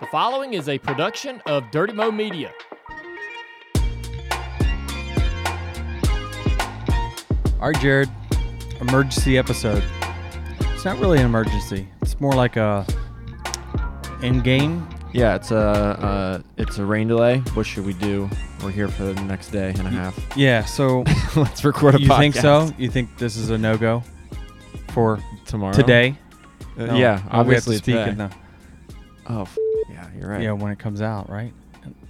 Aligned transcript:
The 0.00 0.06
following 0.08 0.54
is 0.54 0.68
a 0.68 0.78
production 0.78 1.40
of 1.46 1.70
Dirty 1.70 1.92
Mo 1.92 2.10
Media. 2.10 2.52
All 7.60 7.70
right, 7.72 7.80
Jared. 7.80 8.10
Emergency 8.80 9.38
episode. 9.38 9.82
It's 10.60 10.84
not 10.84 10.98
really 10.98 11.18
an 11.18 11.24
emergency. 11.24 11.88
It's 12.02 12.20
more 12.20 12.32
like 12.34 12.56
a 12.56 12.86
in 14.22 14.40
game. 14.40 14.86
Yeah, 15.14 15.34
it's 15.36 15.50
a 15.50 15.56
uh, 15.58 16.42
it's 16.58 16.76
a 16.78 16.84
rain 16.84 17.08
delay. 17.08 17.38
What 17.54 17.64
should 17.64 17.86
we 17.86 17.94
do? 17.94 18.28
We're 18.62 18.70
here 18.70 18.88
for 18.88 19.04
the 19.04 19.14
next 19.22 19.48
day 19.48 19.70
and 19.70 19.86
a 19.86 19.90
half. 19.90 20.18
Yeah. 20.36 20.64
So 20.64 21.04
Let's 21.36 21.64
record 21.64 21.94
a 21.94 21.98
podcast. 21.98 22.00
you 22.00 22.08
podcast. 22.08 22.18
think 22.18 22.34
so? 22.36 22.70
You 22.76 22.90
think 22.90 23.16
this 23.18 23.36
is 23.36 23.48
a 23.50 23.56
no 23.56 23.78
go 23.78 24.02
for 24.88 25.18
tomorrow? 25.46 25.72
today? 25.72 26.16
Uh, 26.78 26.84
No. 26.86 26.96
yeah, 26.96 27.22
Oh, 27.30 27.42
we 27.44 27.54
have 27.54 27.64
to 27.64 27.70
obviously 27.72 27.76
speak 27.76 27.94
today. 27.96 28.10
in 28.10 28.18
the 28.18 28.30
Oh, 29.28 29.42
f- 29.42 29.58
yeah, 29.96 30.08
you're 30.18 30.28
right. 30.28 30.42
yeah 30.42 30.52
when 30.52 30.70
it 30.72 30.78
comes 30.78 31.00
out, 31.00 31.28
right? 31.30 31.52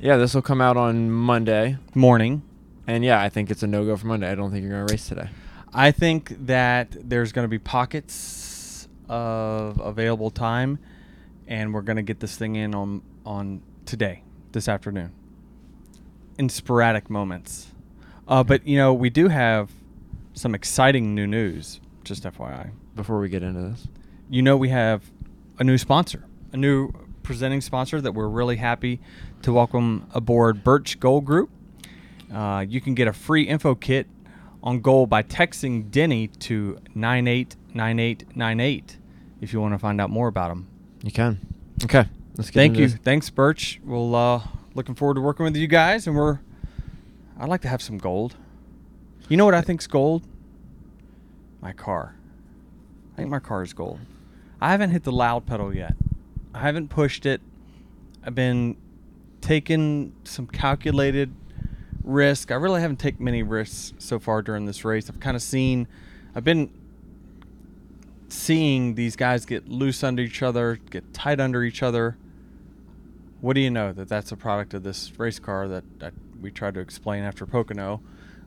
Yeah, 0.00 0.16
this 0.16 0.34
will 0.34 0.42
come 0.42 0.60
out 0.60 0.76
on 0.76 1.10
Monday, 1.10 1.76
Morning. 1.94 2.42
and 2.86 3.04
yeah, 3.04 3.20
I 3.20 3.28
think 3.28 3.50
it's 3.50 3.62
a 3.62 3.66
no 3.66 3.84
go 3.84 3.96
for 3.96 4.06
Monday. 4.06 4.30
I 4.30 4.34
don't 4.34 4.50
think 4.50 4.62
you're 4.62 4.72
gonna 4.72 4.86
race 4.90 5.06
today. 5.08 5.28
I 5.72 5.90
think 5.90 6.46
that 6.46 6.96
there's 7.08 7.32
going 7.32 7.44
to 7.44 7.48
be 7.50 7.58
pockets 7.58 8.88
of 9.10 9.78
available 9.78 10.30
time, 10.30 10.78
and 11.46 11.74
we're 11.74 11.82
going 11.82 11.96
to 11.96 12.02
get 12.02 12.20
this 12.20 12.36
thing 12.36 12.56
in 12.56 12.74
on 12.74 13.02
on 13.26 13.60
today, 13.84 14.22
this 14.52 14.68
afternoon, 14.68 15.12
in 16.38 16.48
sporadic 16.48 17.10
moments. 17.10 17.72
Uh, 18.26 18.42
but 18.42 18.66
you 18.66 18.78
know, 18.78 18.94
we 18.94 19.10
do 19.10 19.28
have 19.28 19.70
some 20.32 20.54
exciting 20.54 21.14
new 21.14 21.26
news. 21.26 21.80
Just 22.04 22.22
FYI, 22.24 22.70
Before 22.94 23.18
we 23.20 23.28
get 23.28 23.42
into 23.42 23.60
this, 23.60 23.86
you 24.30 24.40
know, 24.40 24.56
we 24.56 24.68
have 24.70 25.02
a 25.58 25.64
new 25.64 25.76
sponsor, 25.76 26.24
a 26.52 26.56
new 26.56 26.90
presenting 27.26 27.60
sponsor 27.60 28.00
that 28.00 28.12
we're 28.12 28.28
really 28.28 28.54
happy 28.54 29.00
to 29.42 29.52
welcome 29.52 30.06
aboard 30.14 30.62
Birch 30.62 31.00
Gold 31.00 31.24
Group. 31.24 31.50
Uh, 32.32 32.64
you 32.66 32.80
can 32.80 32.94
get 32.94 33.08
a 33.08 33.12
free 33.12 33.42
info 33.42 33.74
kit 33.74 34.06
on 34.62 34.80
gold 34.80 35.10
by 35.10 35.24
texting 35.24 35.90
Denny 35.90 36.28
to 36.28 36.78
989898 36.94 38.98
if 39.40 39.52
you 39.52 39.60
want 39.60 39.74
to 39.74 39.78
find 39.78 40.00
out 40.00 40.08
more 40.08 40.28
about 40.28 40.50
them. 40.50 40.68
you 41.02 41.10
can. 41.10 41.40
Okay, 41.82 42.04
let's 42.36 42.50
get. 42.50 42.60
Thank 42.60 42.78
you. 42.78 42.86
this. 42.86 42.96
Thanks, 43.02 43.28
Birch. 43.28 43.80
We'll 43.84 44.14
uh 44.14 44.42
looking 44.76 44.94
forward 44.94 45.14
to 45.14 45.20
working 45.20 45.44
with 45.44 45.56
you 45.56 45.66
guys 45.66 46.06
and 46.06 46.14
we're 46.14 46.38
I'd 47.40 47.48
like 47.48 47.62
to 47.62 47.68
have 47.68 47.82
some 47.82 47.98
gold. 47.98 48.36
You 49.28 49.36
know 49.36 49.44
what 49.44 49.54
I 49.54 49.62
think's 49.62 49.88
gold? 49.88 50.22
My 51.60 51.72
car. 51.72 52.14
I 53.14 53.16
think 53.16 53.30
my 53.30 53.40
car 53.40 53.64
is 53.64 53.72
gold. 53.72 53.98
I 54.60 54.70
haven't 54.70 54.90
hit 54.90 55.02
the 55.02 55.12
loud 55.12 55.44
pedal 55.44 55.74
yet. 55.74 55.94
I 56.56 56.60
haven't 56.60 56.88
pushed 56.88 57.26
it. 57.26 57.42
I've 58.24 58.34
been 58.34 58.78
taking 59.42 60.14
some 60.24 60.46
calculated 60.46 61.34
risk. 62.02 62.50
I 62.50 62.54
really 62.54 62.80
haven't 62.80 62.98
taken 62.98 63.22
many 63.22 63.42
risks 63.42 63.92
so 63.98 64.18
far 64.18 64.40
during 64.40 64.64
this 64.64 64.82
race. 64.82 65.10
I've 65.10 65.20
kind 65.20 65.36
of 65.36 65.42
seen 65.42 65.86
I've 66.34 66.44
been 66.44 66.70
seeing 68.28 68.94
these 68.94 69.16
guys 69.16 69.44
get 69.44 69.68
loose 69.68 70.02
under 70.02 70.22
each 70.22 70.42
other, 70.42 70.78
get 70.90 71.12
tight 71.12 71.40
under 71.40 71.62
each 71.62 71.82
other. 71.82 72.16
What 73.42 73.52
do 73.52 73.60
you 73.60 73.70
know 73.70 73.92
that 73.92 74.08
that's 74.08 74.32
a 74.32 74.36
product 74.36 74.72
of 74.72 74.82
this 74.82 75.12
race 75.18 75.38
car 75.38 75.68
that, 75.68 75.84
that 76.00 76.14
we 76.40 76.50
tried 76.50 76.72
to 76.74 76.80
explain 76.80 77.22
after 77.22 77.44
Pocono? 77.44 78.00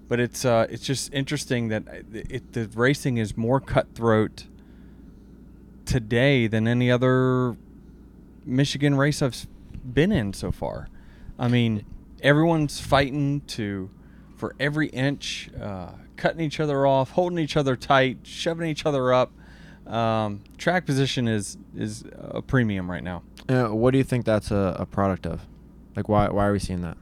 But 0.08 0.20
it's 0.20 0.46
uh, 0.46 0.66
it's 0.68 0.84
just 0.84 1.14
interesting 1.14 1.68
that 1.68 1.84
it, 1.88 2.32
it, 2.32 2.54
the 2.54 2.68
racing 2.74 3.18
is 3.18 3.38
more 3.38 3.60
cutthroat 3.60 4.48
today 5.86 6.48
than 6.48 6.68
any 6.68 6.90
other 6.90 7.56
Michigan 8.50 8.96
race 8.96 9.22
I've 9.22 9.48
been 9.84 10.12
in 10.12 10.34
so 10.34 10.52
far. 10.52 10.90
I 11.38 11.48
mean, 11.48 11.86
everyone's 12.22 12.80
fighting 12.80 13.42
to 13.48 13.90
for 14.36 14.56
every 14.60 14.88
inch, 14.88 15.50
uh, 15.60 15.92
cutting 16.16 16.42
each 16.42 16.60
other 16.60 16.86
off, 16.88 17.12
holding 17.12 17.40
each 17.40 17.58
other 17.58 17.76
tight, 17.76 18.20
shoving 18.24 18.68
each 18.70 18.86
other 18.86 19.14
up. 19.14 19.32
Um, 19.86 20.42
track 20.58 20.86
position 20.86 21.28
is 21.28 21.58
is 21.76 22.04
a 22.16 22.42
premium 22.42 22.90
right 22.90 23.04
now. 23.04 23.24
Uh, 23.48 23.68
what 23.68 23.92
do 23.92 23.98
you 23.98 24.04
think 24.04 24.26
that's 24.26 24.52
a, 24.52 24.76
a 24.80 24.86
product 24.86 25.26
of? 25.26 25.42
Like, 25.96 26.08
why 26.08 26.30
why 26.30 26.48
are 26.48 26.52
we 26.52 26.60
seeing 26.60 26.82
that? 26.82 26.98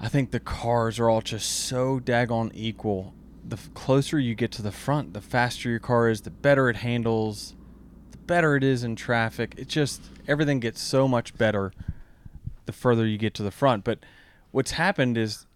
I 0.00 0.08
think 0.08 0.30
the 0.30 0.40
cars 0.40 0.98
are 0.98 1.08
all 1.08 1.20
just 1.22 1.48
so 1.50 1.98
daggone 2.00 2.50
equal. 2.54 3.14
The 3.46 3.56
f- 3.56 3.72
closer 3.74 4.18
you 4.18 4.34
get 4.34 4.50
to 4.52 4.62
the 4.62 4.72
front, 4.72 5.14
the 5.14 5.20
faster 5.20 5.70
your 5.70 5.78
car 5.78 6.08
is, 6.08 6.22
the 6.22 6.30
better 6.30 6.68
it 6.68 6.76
handles, 6.76 7.54
the 8.10 8.18
better 8.18 8.56
it 8.56 8.64
is 8.64 8.84
in 8.84 8.96
traffic. 8.96 9.54
It 9.56 9.68
just 9.68 10.02
everything 10.28 10.60
gets 10.60 10.80
so 10.80 11.06
much 11.06 11.36
better 11.36 11.72
the 12.66 12.72
further 12.72 13.06
you 13.06 13.18
get 13.18 13.34
to 13.34 13.42
the 13.42 13.50
front. 13.50 13.84
But 13.84 13.98
what's 14.50 14.72
happened 14.72 15.18
is 15.18 15.46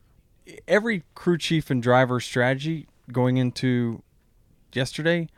every 0.66 1.04
crew 1.14 1.38
chief 1.38 1.70
and 1.70 1.82
driver 1.82 2.20
strategy 2.20 2.86
going 3.12 3.36
into 3.36 4.02
yesterday 4.72 5.28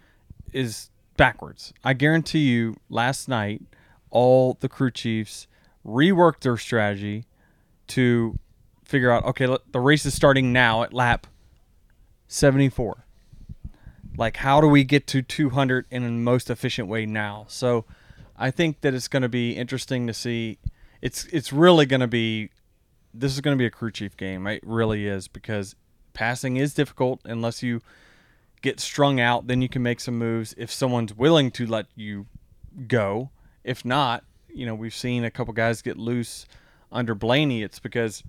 is 0.53 0.91
backwards. 1.17 1.73
I 1.85 1.93
guarantee 1.95 2.51
you 2.51 2.77
last 2.89 3.29
night 3.29 3.63
all 4.11 4.57
the 4.61 4.69
crew 4.69 4.91
chiefs 4.91 5.47
reworked 5.87 6.41
their 6.41 6.57
strategy 6.57 7.25
to 7.89 8.39
figure 8.85 9.11
out 9.11 9.25
okay 9.25 9.47
the 9.71 9.81
race 9.81 10.05
is 10.05 10.13
starting 10.13 10.53
now 10.53 10.83
at 10.83 10.93
lap 10.93 11.27
74 12.27 13.05
like 14.17 14.39
how 14.39 14.61
do 14.61 14.67
we 14.67 14.85
get 14.85 15.07
to 15.07 15.23
200 15.23 15.87
in 15.91 16.03
the 16.03 16.11
most 16.11 16.51
efficient 16.51 16.89
way 16.89 17.07
now 17.07 17.47
so 17.49 17.85
i 18.41 18.51
think 18.51 18.81
that 18.81 18.95
it's 18.95 19.07
going 19.07 19.23
to 19.23 19.29
be 19.29 19.53
interesting 19.53 20.07
to 20.09 20.15
see. 20.15 20.59
It's 21.01 21.25
it's 21.27 21.53
really 21.53 21.87
going 21.87 22.01
to 22.01 22.09
be 22.09 22.51
this 23.15 23.33
is 23.33 23.41
going 23.41 23.57
to 23.57 23.59
be 23.59 23.67
a 23.67 23.71
crew 23.71 23.91
chief 23.91 24.17
game. 24.17 24.47
It 24.47 24.63
really 24.65 25.07
is 25.07 25.29
because 25.29 25.77
passing 26.13 26.57
is 26.57 26.75
difficult 26.75 27.21
unless 27.25 27.63
you 27.63 27.81
get 28.63 28.79
strung 28.79 29.21
out 29.21 29.47
then 29.47 29.63
you 29.63 29.69
can 29.69 29.83
make 29.83 30.01
some 30.01 30.19
moves. 30.19 30.55
If 30.59 30.71
someone's 30.73 31.15
willing 31.15 31.51
to 31.53 31.67
let 31.67 31.87
you 31.95 32.27
go 32.89 33.31
if 33.63 33.85
not 33.85 34.25
you 34.49 34.65
know 34.67 34.75
we've 34.75 34.95
seen 34.95 35.25
a 35.25 35.31
couple 35.31 35.53
guys 35.55 35.83
get 35.83 35.97
loose 35.97 36.47
under 36.93 37.15
blaney. 37.15 37.63
It's 37.63 37.79
because 37.79 38.23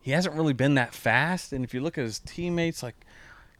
he 0.00 0.10
hasn't 0.12 0.34
really 0.34 0.52
been 0.52 0.74
that 0.74 0.94
fast. 0.94 1.52
And 1.52 1.64
if 1.64 1.74
you 1.74 1.80
look 1.80 1.98
at 1.98 2.04
his 2.04 2.18
teammates, 2.20 2.82
like, 2.82 2.96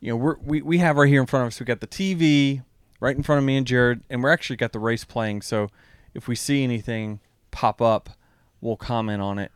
you 0.01 0.11
know, 0.11 0.37
we 0.43 0.63
we 0.63 0.79
have 0.79 0.97
right 0.97 1.09
here 1.09 1.21
in 1.21 1.27
front 1.27 1.45
of 1.45 1.49
us, 1.49 1.61
we 1.61 1.67
got 1.67 1.81
the 1.81 1.87
TV 1.87 2.63
right 3.01 3.17
in 3.17 3.23
front 3.23 3.39
of 3.39 3.45
me 3.45 3.57
and 3.57 3.67
Jared, 3.67 4.03
and 4.11 4.23
we're 4.23 4.33
actually 4.33 4.57
got 4.57 4.73
the 4.73 4.79
race 4.79 5.05
playing. 5.05 5.43
So 5.43 5.69
if 6.15 6.29
we 6.29 6.35
see 6.35 6.65
anything 6.65 7.21
pop 7.51 7.81
up, 7.81 8.11
we'll 8.61 8.77
comment 8.77 9.23
on 9.23 9.39
it. 9.39 9.53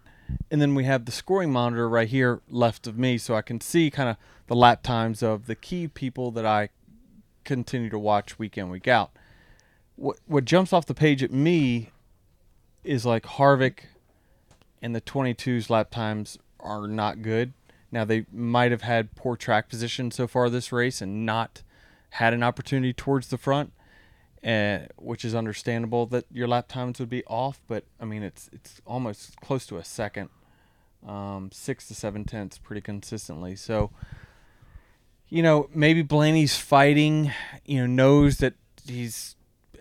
And 0.50 0.62
then 0.62 0.74
we 0.74 0.84
have 0.84 1.04
the 1.04 1.12
scoring 1.12 1.52
monitor 1.52 1.88
right 1.88 2.08
here 2.08 2.40
left 2.48 2.86
of 2.86 2.98
me, 2.98 3.18
so 3.18 3.34
I 3.34 3.42
can 3.42 3.60
see 3.60 3.90
kind 3.90 4.08
of 4.08 4.16
the 4.46 4.54
lap 4.54 4.82
times 4.82 5.22
of 5.22 5.46
the 5.46 5.54
key 5.54 5.88
people 5.88 6.30
that 6.32 6.46
I 6.46 6.70
continue 7.44 7.90
to 7.90 7.98
watch 7.98 8.38
week 8.38 8.56
in 8.56 8.70
week 8.70 8.88
out. 8.88 9.10
What 9.96 10.18
what 10.26 10.44
jumps 10.44 10.72
off 10.72 10.86
the 10.86 10.94
page 10.94 11.22
at 11.22 11.32
me 11.32 11.90
is 12.82 13.04
like 13.04 13.24
Harvick 13.24 13.84
and 14.80 14.94
the 14.94 15.00
22's 15.00 15.70
lap 15.70 15.90
times 15.90 16.38
are 16.60 16.86
not 16.86 17.22
good. 17.22 17.52
Now 17.90 18.04
they 18.04 18.26
might 18.32 18.70
have 18.70 18.82
had 18.82 19.14
poor 19.14 19.36
track 19.36 19.68
position 19.68 20.10
so 20.10 20.26
far 20.26 20.48
this 20.48 20.72
race 20.72 21.00
and 21.00 21.26
not 21.26 21.62
had 22.12 22.34
an 22.34 22.42
opportunity 22.42 22.92
towards 22.92 23.28
the 23.28 23.38
front, 23.38 23.72
uh, 24.44 24.80
which 24.96 25.24
is 25.24 25.34
understandable 25.34 26.04
that 26.06 26.26
your 26.30 26.46
lap 26.46 26.68
times 26.68 26.98
would 26.98 27.08
be 27.08 27.24
off. 27.24 27.60
But 27.66 27.84
I 27.98 28.04
mean, 28.04 28.22
it's 28.22 28.50
it's 28.52 28.82
almost 28.86 29.40
close 29.40 29.66
to 29.66 29.78
a 29.78 29.84
second, 29.84 30.28
um, 31.06 31.48
six 31.52 31.88
to 31.88 31.94
seven 31.94 32.24
tenths 32.24 32.58
pretty 32.58 32.82
consistently. 32.82 33.56
So, 33.56 33.92
you 35.30 35.42
know, 35.42 35.70
maybe 35.74 36.02
Blaney's 36.02 36.54
fighting. 36.54 37.32
You 37.64 37.80
know, 37.80 37.86
knows 37.86 38.38
that 38.38 38.54
he's 38.86 39.36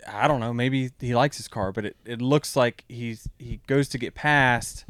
I 0.08 0.26
don't 0.26 0.40
know. 0.40 0.54
Maybe 0.54 0.90
he 1.00 1.14
likes 1.14 1.36
his 1.36 1.48
car, 1.48 1.70
but 1.70 1.84
it, 1.84 1.96
it 2.06 2.22
looks 2.22 2.56
like 2.56 2.84
he's 2.88 3.28
he 3.38 3.60
goes 3.66 3.90
to 3.90 3.98
get 3.98 4.14
past, 4.14 4.86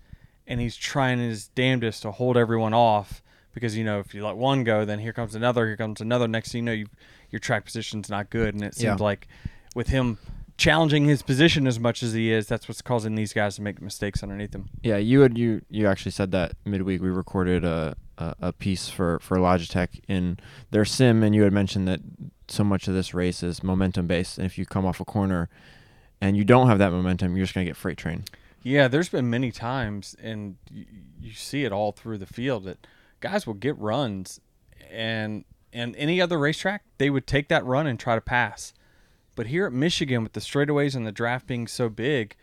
and 0.46 0.60
he's 0.60 0.76
trying 0.76 1.18
his 1.18 1.48
damnedest 1.48 2.02
to 2.02 2.12
hold 2.12 2.36
everyone 2.36 2.72
off 2.72 3.20
because 3.52 3.76
you 3.76 3.84
know 3.84 3.98
if 3.98 4.14
you 4.14 4.24
let 4.24 4.36
one 4.36 4.64
go, 4.64 4.84
then 4.84 4.98
here 4.98 5.12
comes 5.12 5.34
another, 5.34 5.66
here 5.66 5.76
comes 5.76 6.00
another. 6.00 6.28
Next 6.28 6.52
thing 6.52 6.60
you 6.60 6.64
know, 6.64 6.72
you 6.72 6.86
your 7.32 7.40
track 7.40 7.64
position's 7.64 8.08
not 8.08 8.30
good, 8.30 8.54
and 8.54 8.62
it 8.62 8.74
seems 8.74 8.84
Yeah. 9.00 9.04
like 9.04 9.26
with 9.74 9.88
him 9.88 10.18
challenging 10.58 11.06
his 11.06 11.22
position 11.22 11.66
as 11.66 11.80
much 11.80 12.02
as 12.02 12.12
he 12.12 12.30
is, 12.30 12.46
that's 12.46 12.68
what's 12.68 12.82
causing 12.82 13.14
these 13.16 13.32
guys 13.32 13.56
to 13.56 13.62
make 13.62 13.80
mistakes 13.82 14.22
underneath 14.22 14.54
him. 14.54 14.68
Yeah, 14.82 14.98
you 14.98 15.20
had 15.22 15.36
you 15.36 15.62
you 15.70 15.88
actually 15.88 16.12
said 16.12 16.30
that 16.32 16.52
midweek. 16.64 17.00
We 17.02 17.08
recorded 17.08 17.64
a 17.64 17.96
a, 18.18 18.34
a 18.40 18.52
piece 18.52 18.88
for 18.88 19.18
for 19.20 19.38
Logitech 19.38 20.00
in 20.06 20.38
their 20.70 20.84
sim, 20.84 21.22
and 21.22 21.34
you 21.34 21.42
had 21.42 21.52
mentioned 21.52 21.88
that 21.88 22.00
so 22.48 22.62
much 22.62 22.86
of 22.86 22.94
this 22.94 23.14
race 23.14 23.42
is 23.42 23.62
momentum 23.64 24.06
based, 24.06 24.36
and 24.38 24.44
if 24.46 24.58
you 24.58 24.66
come 24.66 24.84
off 24.84 25.00
a 25.00 25.04
corner 25.06 25.48
and 26.20 26.36
you 26.36 26.44
don't 26.44 26.68
have 26.68 26.78
that 26.78 26.92
momentum, 26.92 27.34
you're 27.36 27.44
just 27.46 27.54
gonna 27.54 27.64
get 27.64 27.76
freight 27.76 27.96
train. 27.96 28.24
Yeah, 28.62 28.86
there's 28.86 29.08
been 29.08 29.28
many 29.30 29.50
times, 29.50 30.14
and 30.22 30.56
you, 30.70 30.84
you 31.20 31.32
see 31.32 31.64
it 31.64 31.72
all 31.72 31.90
through 31.90 32.18
the 32.18 32.26
field 32.26 32.64
that 32.64 32.86
guys 33.20 33.44
will 33.46 33.54
get 33.54 33.76
runs, 33.78 34.38
and 34.90 35.44
and 35.72 35.96
any 35.96 36.20
other 36.20 36.38
racetrack 36.38 36.84
they 36.98 37.10
would 37.10 37.26
take 37.26 37.48
that 37.48 37.64
run 37.64 37.86
and 37.86 37.98
try 37.98 38.14
to 38.14 38.20
pass, 38.20 38.72
but 39.34 39.46
here 39.46 39.66
at 39.66 39.72
Michigan 39.72 40.22
with 40.22 40.34
the 40.34 40.40
straightaways 40.40 40.94
and 40.94 41.06
the 41.06 41.12
draft 41.12 41.46
being 41.46 41.66
so 41.66 41.88
big, 41.88 42.36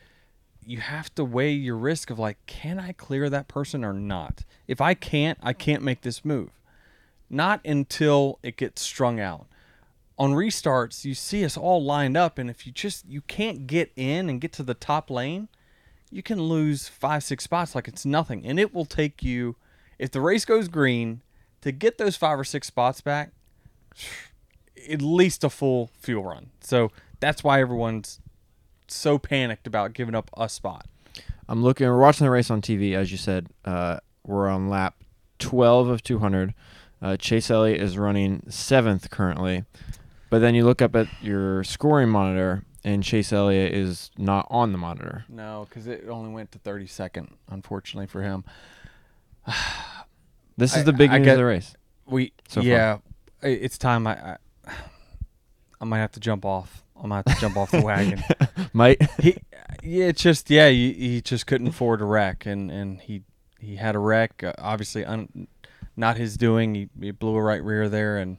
you 0.65 0.79
have 0.79 1.13
to 1.15 1.23
weigh 1.23 1.51
your 1.51 1.77
risk 1.77 2.09
of 2.09 2.19
like, 2.19 2.37
can 2.45 2.79
I 2.79 2.91
clear 2.93 3.29
that 3.29 3.47
person 3.47 3.83
or 3.83 3.93
not? 3.93 4.43
If 4.67 4.81
I 4.81 4.93
can't, 4.93 5.37
I 5.41 5.53
can't 5.53 5.83
make 5.83 6.01
this 6.01 6.25
move. 6.25 6.49
Not 7.29 7.63
until 7.65 8.39
it 8.41 8.57
gets 8.57 8.81
strung 8.81 9.19
out. 9.19 9.47
On 10.17 10.33
restarts, 10.33 11.05
you 11.05 11.13
see 11.13 11.45
us 11.45 11.55
all 11.55 11.83
lined 11.83 12.17
up, 12.17 12.37
and 12.37 12.49
if 12.49 12.65
you 12.65 12.73
just 12.73 13.07
you 13.07 13.21
can't 13.21 13.67
get 13.67 13.91
in 13.95 14.29
and 14.29 14.41
get 14.41 14.51
to 14.53 14.63
the 14.63 14.73
top 14.73 15.09
lane, 15.09 15.47
you 16.11 16.21
can 16.21 16.41
lose 16.41 16.87
five, 16.87 17.23
six 17.23 17.43
spots 17.43 17.73
like 17.75 17.87
it's 17.87 18.05
nothing. 18.05 18.45
And 18.45 18.59
it 18.59 18.73
will 18.73 18.85
take 18.85 19.23
you, 19.23 19.55
if 19.97 20.11
the 20.11 20.21
race 20.21 20.43
goes 20.43 20.67
green, 20.67 21.21
to 21.61 21.71
get 21.71 21.97
those 21.97 22.15
five 22.15 22.39
or 22.39 22.43
six 22.43 22.67
spots 22.67 23.01
back, 23.01 23.31
at 24.89 25.01
least 25.01 25.43
a 25.43 25.49
full 25.49 25.89
fuel 25.99 26.23
run. 26.23 26.51
So 26.61 26.91
that's 27.19 27.43
why 27.43 27.61
everyone's 27.61 28.19
so 28.87 29.17
panicked 29.17 29.67
about 29.67 29.93
giving 29.93 30.15
up 30.15 30.29
a 30.37 30.49
spot. 30.49 30.85
I'm 31.47 31.63
looking. 31.63 31.87
We're 31.87 31.99
watching 31.99 32.25
the 32.25 32.31
race 32.31 32.49
on 32.49 32.61
TV, 32.61 32.95
as 32.95 33.11
you 33.11 33.17
said. 33.17 33.47
Uh, 33.65 33.99
we're 34.25 34.47
on 34.47 34.69
lap 34.69 34.95
12 35.39 35.87
of 35.87 36.03
200. 36.03 36.53
Uh, 37.01 37.17
Chase 37.17 37.49
Elliott 37.49 37.81
is 37.81 37.97
running 37.97 38.43
seventh 38.49 39.09
currently, 39.09 39.63
but 40.29 40.39
then 40.39 40.53
you 40.53 40.65
look 40.65 40.81
up 40.81 40.95
at 40.95 41.07
your 41.21 41.63
scoring 41.63 42.09
monitor, 42.09 42.63
and 42.83 43.03
Chase 43.03 43.31
Elliott 43.31 43.73
is 43.73 44.11
not 44.17 44.47
on 44.49 44.73
the 44.73 44.77
monitor. 44.77 45.23
No, 45.29 45.65
because 45.67 45.87
it 45.87 46.05
only 46.09 46.31
went 46.31 46.51
to 46.51 46.59
32nd, 46.59 47.29
unfortunately 47.49 48.07
for 48.07 48.21
him. 48.21 48.43
This 50.59 50.73
is 50.75 50.81
I- 50.81 50.83
the 50.83 50.93
big 50.93 51.09
I 51.11 51.17
news 51.17 51.25
get- 51.25 51.31
of 51.33 51.37
the 51.39 51.45
race. 51.45 51.73
We 52.05 52.33
So 52.47 52.61
yeah, 52.61 52.97
i- 53.43 53.47
it's 53.47 53.77
time. 53.77 54.05
I, 54.07 54.13
I 54.13 54.37
I 55.81 55.85
might 55.85 55.99
have 55.99 56.11
to 56.13 56.19
jump 56.19 56.43
off. 56.45 56.83
I 57.01 57.07
might 57.07 57.25
have 57.27 57.35
to 57.35 57.41
jump 57.41 57.55
off 57.55 57.71
the 57.71 57.81
wagon. 57.81 58.21
Might 58.73 59.01
he 59.21 59.37
yeah 59.81 60.07
it's 60.07 60.21
just 60.21 60.49
yeah 60.49 60.67
he, 60.67 60.91
he 60.93 61.21
just 61.21 61.47
couldn't 61.47 61.67
afford 61.67 62.01
a 62.01 62.05
wreck 62.05 62.45
and 62.45 62.69
and 62.69 62.99
he 62.99 63.23
he 63.59 63.77
had 63.77 63.95
a 63.95 63.99
wreck 63.99 64.43
uh, 64.43 64.51
obviously 64.57 65.05
un, 65.05 65.47
not 65.95 66.17
his 66.17 66.35
doing 66.35 66.75
he, 66.75 66.89
he 66.99 67.11
blew 67.11 67.35
a 67.35 67.41
right 67.41 67.63
rear 67.63 67.87
there 67.87 68.17
and 68.17 68.37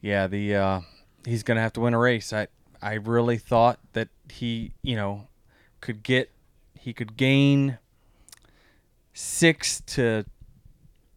yeah 0.00 0.28
the 0.28 0.54
uh 0.54 0.80
he's 1.26 1.42
gonna 1.42 1.60
have 1.60 1.72
to 1.72 1.80
win 1.80 1.94
a 1.94 1.98
race 1.98 2.32
i 2.32 2.46
i 2.80 2.94
really 2.94 3.36
thought 3.38 3.80
that 3.94 4.08
he 4.30 4.70
you 4.82 4.94
know 4.94 5.26
could 5.80 6.02
get 6.04 6.30
he 6.78 6.92
could 6.92 7.16
gain 7.16 7.78
six 9.12 9.80
to 9.86 10.24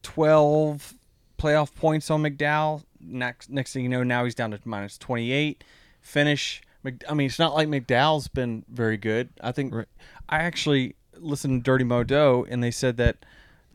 12 0.04 0.94
playoff 1.38 1.74
points 1.76 2.10
on 2.12 2.22
mcdowell 2.22 2.84
next 3.00 3.50
next 3.50 3.74
thing 3.74 3.84
you 3.84 3.90
know 3.90 4.04
now 4.04 4.24
he's 4.24 4.36
down 4.36 4.52
to 4.52 4.60
minus 4.66 4.98
28 4.98 5.64
finish 6.02 6.62
I 7.08 7.14
mean, 7.14 7.28
it's 7.28 7.38
not 7.38 7.54
like 7.54 7.68
McDowell's 7.68 8.28
been 8.28 8.66
very 8.68 8.98
good. 8.98 9.30
I 9.40 9.52
think 9.52 9.72
Right. 9.72 9.86
I 10.28 10.38
actually 10.40 10.96
listened 11.16 11.64
to 11.64 11.72
Dirty 11.72 11.84
Modo, 11.84 12.44
and 12.46 12.64
they 12.64 12.72
said 12.72 12.98
that 12.98 13.18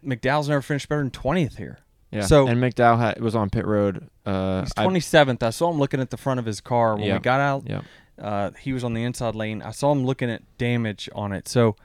McDowell's 0.04 0.48
never 0.48 0.60
finished 0.60 0.88
better 0.88 1.02
than 1.02 1.12
twentieth 1.12 1.56
here. 1.56 1.78
yeah. 2.10 2.22
So- 2.22 2.48
and 2.48 2.60
McDowell 2.60 2.98
had, 2.98 3.20
was 3.20 3.36
on 3.36 3.48
pit 3.48 3.64
road. 3.64 4.10
Uh, 4.24 4.62
He's 4.62 4.72
I- 4.76 4.82
twenty 4.82 4.98
seventh. 4.98 5.40
I, 5.44 5.50
saw 5.50 5.70
him 5.70 5.78
looking 5.78 6.00
at 6.00 6.10
the 6.10 6.16
front 6.16 6.40
of 6.40 6.46
his 6.46 6.60
car 6.60 6.96
when 6.96 7.04
Yeah. 7.04 7.14
we 7.14 7.20
got 7.20 7.38
out. 7.38 7.62
yeah. 7.68 7.82
Uh, 8.20 8.50
he 8.58 8.72
was 8.72 8.82
on 8.82 8.92
the 8.92 9.04
inside 9.04 9.36
lane. 9.36 9.62
I 9.62 9.70
saw 9.70 9.92
him 9.92 10.04
looking 10.04 10.28
at 10.28 10.42
damage 10.58 11.08
on 11.14 11.30
it. 11.32 11.46
So, 11.46 11.76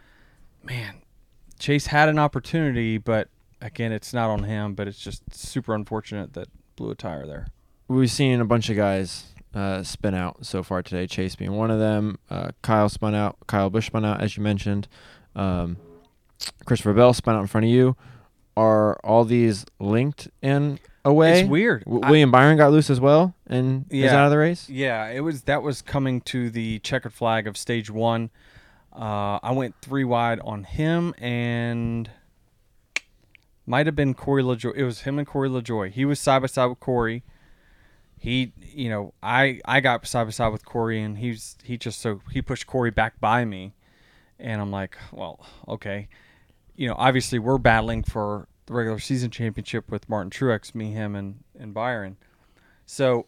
man, 0.64 1.04
Chase 1.60 1.86
had 1.86 2.10
an 2.10 2.18
opportunity, 2.18 2.98
but 2.98 3.28
again, 3.62 3.92
it's 3.92 4.14
not 4.14 4.30
on 4.30 4.44
him. 4.44 4.74
But 4.74 4.88
it's 4.88 5.00
just 5.00 5.24
super 5.34 5.74
unfortunate 5.76 6.34
that 6.34 6.48
blew 6.76 6.92
a 6.92 6.96
tire 6.96 7.26
there. 7.26 7.48
We've 7.88 8.10
seen 8.12 8.40
a 8.42 8.46
bunch 8.46 8.70
of 8.70 8.76
guys 8.78 9.26
uh, 9.54 9.84
spin 9.84 10.14
out 10.16 10.46
so 10.46 10.64
far 10.64 10.82
today. 10.82 11.08
Chase 11.08 11.36
being 11.36 11.54
one 11.54 11.70
of 11.72 11.80
them. 11.80 12.18
Uh, 12.30 12.52
Kyle 12.62 12.90
spun 12.90 13.14
out. 13.16 13.38
Kyle 13.48 13.70
Busch 13.70 13.88
spun 13.88 14.06
out, 14.06 14.22
as 14.22 14.38
you 14.38 14.44
mentioned. 14.44 14.88
Um, 15.36 15.78
Christopher 16.66 16.94
Bell 16.94 17.14
spun 17.14 17.36
out 17.36 17.42
in 17.42 17.48
front 17.48 17.66
of 17.66 17.72
you. 17.72 17.96
Are 18.58 19.00
all 19.04 19.24
these 19.24 19.66
linked 19.80 20.30
in 20.42 20.80
a 21.06 21.14
way? 21.14 21.42
It's 21.42 21.50
weird. 21.50 21.84
W- 21.86 22.02
I- 22.04 22.10
William 22.10 22.32
Byron 22.32 22.58
got 22.58 22.72
loose 22.72 22.90
as 22.90 23.00
well 23.00 23.34
and 23.48 23.86
is 23.90 24.12
out 24.12 24.26
of 24.26 24.32
the 24.32 24.38
race. 24.38 24.70
Yeah, 24.70 25.08
it 25.08 25.22
was 25.22 25.44
that 25.44 25.64
was 25.64 25.82
coming 25.82 26.20
to 26.22 26.50
the 26.50 26.80
checkered 26.80 27.14
flag 27.14 27.48
of 27.48 27.58
stage 27.58 27.90
one. 27.90 28.30
Uh, 28.94 29.40
I 29.42 29.54
went 29.54 29.76
three 29.82 30.04
wide 30.04 30.42
on 30.42 30.66
him 30.66 31.14
and 31.18 32.10
might 33.72 33.86
have 33.86 33.96
been 33.96 34.14
Corey 34.14 34.44
LaJoie. 34.44 34.76
It 34.76 34.84
was 34.84 35.02
him 35.02 35.18
and 35.18 35.26
Corey 35.26 35.48
LaJoie. 35.48 35.92
He 35.92 36.04
was 36.04 36.20
side 36.20 36.42
by 36.42 36.48
side 36.48 36.66
with 36.66 36.82
Corey. 36.82 37.24
He, 38.18 38.52
you 38.60 38.90
know, 38.90 39.14
I 39.24 39.62
I 39.64 39.80
got 39.80 40.06
side 40.06 40.26
by 40.26 40.32
side 40.32 40.50
with 40.50 40.66
Corey, 40.66 41.02
and 41.02 41.18
he's 41.18 41.58
he 41.64 41.78
just 41.78 42.02
so 42.02 42.20
he 42.32 42.42
pushed 42.42 42.68
Corey 42.68 42.92
back 42.92 43.22
by 43.22 43.46
me, 43.46 43.74
and 44.38 44.62
I'm 44.62 44.72
like, 44.72 44.98
well, 45.14 45.40
okay, 45.70 46.10
you 46.76 46.86
know, 46.86 46.96
obviously 46.98 47.40
we're 47.40 47.58
battling 47.58 48.04
for 48.04 48.50
the 48.66 48.74
regular 48.74 49.00
season 49.00 49.32
championship 49.32 49.90
with 49.90 50.10
Martin 50.10 50.32
Truex, 50.32 50.76
me, 50.76 50.92
him, 50.92 51.16
and 51.16 51.42
and 51.58 51.74
Byron. 51.74 52.18
So, 52.86 53.28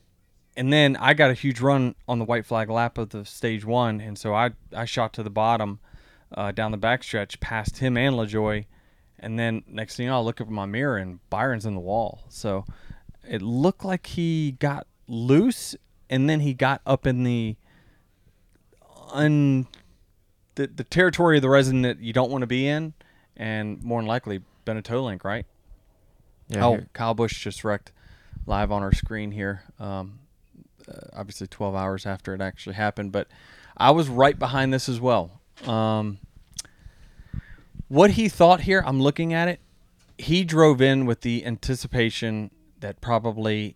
and 0.58 0.74
then 0.74 0.98
I 0.98 1.14
got 1.14 1.32
a 1.32 1.36
huge 1.36 1.62
run 1.62 1.96
on 2.06 2.20
the 2.20 2.26
white 2.26 2.46
flag 2.46 2.70
lap 2.70 2.98
of 2.98 3.12
the 3.12 3.24
stage 3.24 3.64
one, 3.64 4.02
and 4.02 4.18
so 4.18 4.36
I 4.36 4.52
I 4.76 4.84
shot 4.84 5.14
to 5.14 5.24
the 5.24 5.30
bottom, 5.30 5.80
uh, 6.34 6.52
down 6.52 6.72
the 6.74 6.78
backstretch 6.78 7.40
past 7.40 7.78
him 7.78 7.96
and 7.96 8.16
LaJoie, 8.16 8.66
and 9.24 9.40
then 9.40 9.64
next 9.68 9.96
thing 9.96 10.06
you 10.06 10.10
know, 10.12 10.18
I 10.18 10.22
look 10.22 10.40
up 10.42 10.48
in 10.48 10.54
my 10.54 10.66
mirror 10.66 10.98
and 10.98 11.20
Byron's 11.30 11.66
in 11.66 11.74
the 11.74 11.80
wall. 11.80 12.22
So 12.30 12.66
it 13.28 13.42
looked 13.42 13.84
like 13.86 14.06
he 14.08 14.52
got 14.60 14.86
loose, 15.08 15.76
and 16.10 16.30
then 16.30 16.42
he 16.42 16.54
got 16.54 16.82
up 16.86 17.08
in 17.08 17.24
the 17.24 17.56
un 19.12 19.68
the, 20.56 20.68
the 20.68 20.84
territory 20.84 21.38
of 21.38 21.42
the 21.42 21.50
resin 21.50 21.82
that 21.82 22.00
you 22.00 22.14
don't 22.14 22.30
want 22.30 22.42
to 22.44 22.48
be 22.48 22.68
in, 22.68 22.94
and 23.36 23.82
more 23.84 24.00
than 24.02 24.08
likely 24.08 24.42
been 24.66 24.78
a 24.78 24.82
toe 24.82 25.04
link, 25.04 25.24
right? 25.24 25.46
Yeah. 26.50 26.66
oh, 26.66 26.72
here- 26.74 26.88
Kyle 26.94 27.14
Busch 27.14 27.44
just 27.44 27.64
wrecked 27.64 27.92
live 28.46 28.72
on 28.72 28.84
our 28.84 28.94
screen 28.94 29.32
here. 29.32 29.64
Um, 29.80 30.20
uh, 30.88 30.94
obviously, 31.14 31.48
12 31.48 31.76
hours 31.76 32.06
after 32.06 32.34
it 32.36 32.42
actually 32.42 32.76
happened, 32.76 33.12
but 33.12 33.28
I 33.78 33.92
was 33.92 34.10
right 34.10 34.38
behind 34.38 34.74
this 34.74 34.88
as 34.90 35.00
well. 35.00 35.40
Um, 35.66 36.20
what 37.94 38.12
he 38.12 38.28
thought 38.28 38.62
here, 38.62 38.82
I'm 38.88 39.00
looking 39.00 39.36
at 39.36 39.48
it. 39.48 39.60
He 40.18 40.44
drove 40.44 40.82
in 40.82 41.06
with 41.06 41.22
the 41.22 41.46
anticipation 41.46 42.50
that 42.80 43.02
probably 43.02 43.76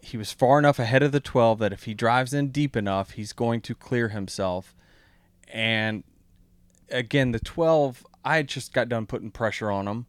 he 0.00 0.16
was 0.16 0.30
far 0.30 0.60
enough 0.60 0.78
ahead 0.78 1.02
of 1.02 1.10
the 1.10 1.18
12 1.18 1.58
that 1.58 1.72
if 1.72 1.82
he 1.82 1.92
drives 1.92 2.32
in 2.32 2.50
deep 2.50 2.76
enough, 2.76 3.10
he's 3.12 3.32
going 3.32 3.60
to 3.62 3.74
clear 3.74 4.10
himself. 4.10 4.76
And 5.52 6.04
again, 6.92 7.32
the 7.32 7.40
12, 7.40 8.06
I 8.24 8.44
just 8.44 8.72
got 8.72 8.88
done 8.88 9.06
putting 9.06 9.32
pressure 9.32 9.68
on 9.68 9.88
him. 9.88 10.06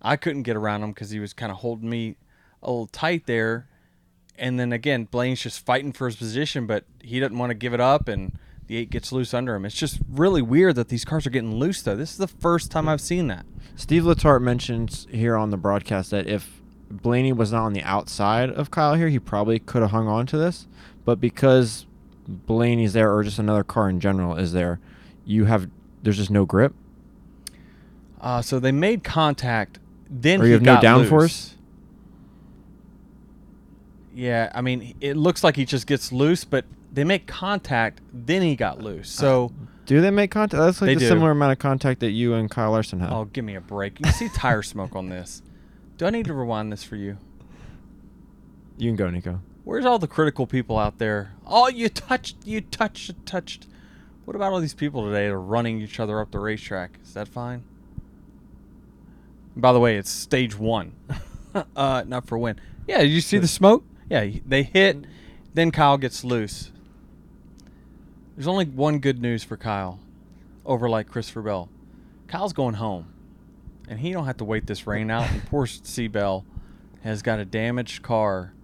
I 0.00 0.16
couldn't 0.16 0.44
get 0.44 0.56
around 0.56 0.82
him 0.82 0.92
because 0.92 1.10
he 1.10 1.20
was 1.20 1.34
kind 1.34 1.52
of 1.52 1.58
holding 1.58 1.90
me 1.90 2.16
a 2.62 2.70
little 2.70 2.86
tight 2.86 3.26
there. 3.26 3.68
And 4.36 4.58
then 4.58 4.72
again, 4.72 5.04
Blaney's 5.04 5.42
just 5.42 5.66
fighting 5.66 5.92
for 5.92 6.06
his 6.06 6.16
position, 6.16 6.66
but 6.66 6.84
he 7.02 7.20
doesn't 7.20 7.36
want 7.36 7.50
to 7.50 7.54
give 7.54 7.74
it 7.74 7.80
up, 7.80 8.08
and 8.08 8.38
the 8.70 8.76
eight 8.76 8.88
gets 8.88 9.10
loose 9.10 9.34
under 9.34 9.56
him. 9.56 9.64
It's 9.64 9.74
just 9.74 9.98
really 10.08 10.40
weird 10.40 10.76
that 10.76 10.90
these 10.90 11.04
cars 11.04 11.26
are 11.26 11.30
getting 11.30 11.56
loose, 11.56 11.82
though. 11.82 11.96
This 11.96 12.12
is 12.12 12.18
the 12.18 12.28
first 12.28 12.70
time 12.70 12.88
I've 12.88 13.00
seen 13.00 13.26
that. 13.26 13.44
Steve 13.74 14.04
Letarte 14.04 14.42
mentions 14.42 15.08
here 15.10 15.34
on 15.34 15.50
the 15.50 15.56
broadcast 15.56 16.12
that 16.12 16.28
if 16.28 16.62
Blaney 16.88 17.32
was 17.32 17.50
not 17.50 17.64
on 17.64 17.72
the 17.72 17.82
outside 17.82 18.48
of 18.48 18.70
Kyle 18.70 18.94
here, 18.94 19.08
he 19.08 19.18
probably 19.18 19.58
could 19.58 19.82
have 19.82 19.90
hung 19.90 20.06
on 20.06 20.24
to 20.26 20.38
this. 20.38 20.68
But 21.04 21.20
because 21.20 21.86
Blaney's 22.28 22.92
there, 22.92 23.12
or 23.12 23.24
just 23.24 23.40
another 23.40 23.64
car 23.64 23.90
in 23.90 23.98
general 23.98 24.36
is 24.36 24.52
there, 24.52 24.78
you 25.24 25.46
have 25.46 25.68
there's 26.04 26.18
just 26.18 26.30
no 26.30 26.44
grip. 26.44 26.72
Uh, 28.20 28.40
so 28.40 28.60
they 28.60 28.70
made 28.70 29.02
contact. 29.02 29.80
Then 30.08 30.40
Or 30.42 30.44
he 30.44 30.50
you 30.50 30.54
have 30.54 30.62
no 30.62 30.76
downforce? 30.76 31.10
loose. 31.10 31.54
Yeah, 34.14 34.52
I 34.54 34.60
mean, 34.60 34.94
it 35.00 35.16
looks 35.16 35.42
like 35.42 35.56
he 35.56 35.64
just 35.64 35.88
gets 35.88 36.12
loose, 36.12 36.44
but 36.44 36.64
they 36.92 37.04
make 37.04 37.26
contact. 37.26 38.00
Then 38.12 38.42
he 38.42 38.56
got 38.56 38.80
loose. 38.82 39.10
So, 39.10 39.52
Do 39.86 40.00
they 40.00 40.10
make 40.10 40.30
contact? 40.30 40.60
That's 40.60 40.80
like 40.80 40.88
They 40.88 40.94
the 40.94 41.00
do. 41.00 41.08
similar 41.08 41.30
amount 41.32 41.52
of 41.52 41.58
contact 41.58 42.00
that 42.00 42.10
you 42.10 42.34
and 42.34 42.50
Kyle 42.50 42.70
Larson 42.72 43.00
have. 43.00 43.12
oh, 43.12 43.24
give 43.26 43.44
me 43.44 43.54
a 43.54 43.60
break. 43.60 43.98
You 44.04 44.10
see 44.12 44.28
tire 44.34 44.62
smoke 44.62 44.94
on 44.96 45.08
this. 45.08 45.42
Do 45.96 46.06
I 46.06 46.10
need 46.10 46.26
to 46.26 46.34
rewind 46.34 46.72
this 46.72 46.82
for 46.84 46.96
you? 46.96 47.18
You 48.78 48.88
can 48.88 48.96
go, 48.96 49.10
Nico. 49.10 49.40
Where's 49.64 49.84
all 49.84 49.98
the 49.98 50.08
critical 50.08 50.46
people 50.46 50.78
out 50.78 50.98
there? 50.98 51.32
Oh, 51.46 51.68
you 51.68 51.88
touched, 51.90 52.36
you 52.46 52.60
touched, 52.62 53.14
touched. 53.26 53.66
What 54.24 54.34
about 54.34 54.52
all 54.52 54.60
these 54.60 54.74
people 54.74 55.04
today 55.04 55.26
that 55.26 55.32
are 55.34 55.40
running 55.40 55.80
each 55.82 56.00
other 56.00 56.18
up 56.20 56.30
the 56.30 56.38
racetrack? 56.38 56.98
Is 57.02 57.12
that 57.14 57.28
fine? 57.28 57.62
By 59.56 59.72
the 59.72 59.80
way, 59.80 59.96
it's 59.96 60.10
stage 60.10 60.56
one, 60.58 60.92
uh, 61.76 62.04
not 62.06 62.26
for 62.26 62.38
win. 62.38 62.58
Yeah, 62.86 63.00
you 63.02 63.20
see 63.20 63.38
the 63.38 63.48
smoke? 63.48 63.84
Yeah, 64.08 64.28
they 64.46 64.62
hit, 64.62 65.04
then 65.54 65.70
Kyle 65.70 65.98
gets 65.98 66.24
loose. 66.24 66.70
There's 68.40 68.48
only 68.48 68.64
one 68.64 69.00
good 69.00 69.20
news 69.20 69.44
for 69.44 69.58
Kyle, 69.58 70.00
over 70.64 70.88
like 70.88 71.08
Christopher 71.08 71.42
Bell. 71.42 71.68
Kyle's 72.26 72.54
going 72.54 72.72
home, 72.72 73.12
and 73.86 74.00
he 74.00 74.12
don't 74.12 74.24
have 74.24 74.38
to 74.38 74.46
wait 74.46 74.66
this 74.66 74.86
rain 74.86 75.10
out. 75.10 75.30
And 75.30 75.44
poor 75.44 75.66
C 75.66 76.08
Bell 76.08 76.46
has 77.02 77.20
got 77.20 77.38
a 77.38 77.44
damaged 77.44 78.02
car, 78.02 78.54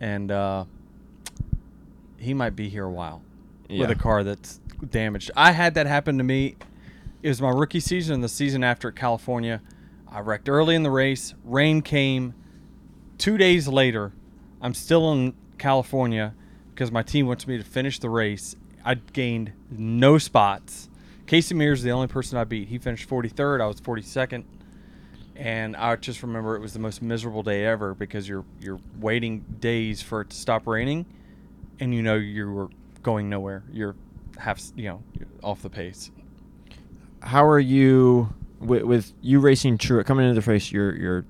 and 0.00 0.32
uh, 0.32 0.64
he 2.18 2.34
might 2.34 2.56
be 2.56 2.68
here 2.68 2.86
a 2.86 2.90
while 2.90 3.22
with 3.70 3.88
a 3.88 3.94
car 3.94 4.24
that's 4.24 4.58
damaged. 4.90 5.30
I 5.36 5.52
had 5.52 5.74
that 5.74 5.86
happen 5.86 6.18
to 6.18 6.24
me 6.24 6.56
It 7.22 7.28
was 7.28 7.40
my 7.40 7.50
rookie 7.50 7.78
season 7.78 8.14
and 8.14 8.24
the 8.24 8.28
season 8.28 8.64
after 8.64 8.88
at 8.88 8.96
California. 8.96 9.62
I 10.08 10.22
wrecked 10.22 10.48
early 10.48 10.74
in 10.74 10.82
the 10.82 10.90
race. 10.90 11.34
Rain 11.44 11.82
came. 11.82 12.34
Two 13.18 13.38
days 13.38 13.68
later, 13.68 14.12
I'm 14.60 14.74
still 14.74 15.12
in 15.12 15.34
California 15.56 16.34
because 16.70 16.90
my 16.90 17.04
team 17.04 17.28
wants 17.28 17.46
me 17.46 17.56
to 17.58 17.62
finish 17.62 18.00
the 18.00 18.10
race. 18.10 18.56
I 18.84 18.94
gained 18.94 19.52
no 19.70 20.18
spots. 20.18 20.88
Casey 21.26 21.54
Mears 21.54 21.80
is 21.80 21.84
the 21.84 21.90
only 21.90 22.06
person 22.06 22.38
I 22.38 22.44
beat. 22.44 22.68
He 22.68 22.78
finished 22.78 23.08
43rd. 23.08 23.60
I 23.60 23.66
was 23.66 23.80
42nd. 23.80 24.44
And 25.36 25.74
I 25.76 25.96
just 25.96 26.22
remember 26.22 26.54
it 26.54 26.60
was 26.60 26.74
the 26.74 26.78
most 26.78 27.02
miserable 27.02 27.42
day 27.42 27.64
ever 27.64 27.94
because 27.94 28.28
you're 28.28 28.44
you're 28.60 28.78
waiting 29.00 29.44
days 29.58 30.00
for 30.00 30.20
it 30.20 30.30
to 30.30 30.36
stop 30.36 30.66
raining, 30.66 31.06
and 31.80 31.92
you 31.92 32.02
know 32.02 32.14
you 32.14 32.52
were 32.52 32.68
going 33.02 33.28
nowhere. 33.28 33.64
You're 33.72 33.96
half 34.38 34.62
you 34.76 34.88
know 34.88 35.02
off 35.42 35.62
the 35.62 35.70
pace. 35.70 36.12
How 37.20 37.44
are 37.44 37.58
you 37.58 38.32
with, 38.60 38.82
with 38.82 39.12
you 39.22 39.40
racing 39.40 39.78
True 39.78 40.04
coming 40.04 40.28
into 40.28 40.40
the 40.40 40.48
race? 40.48 40.70
You're 40.70 40.94
you're 40.94 41.24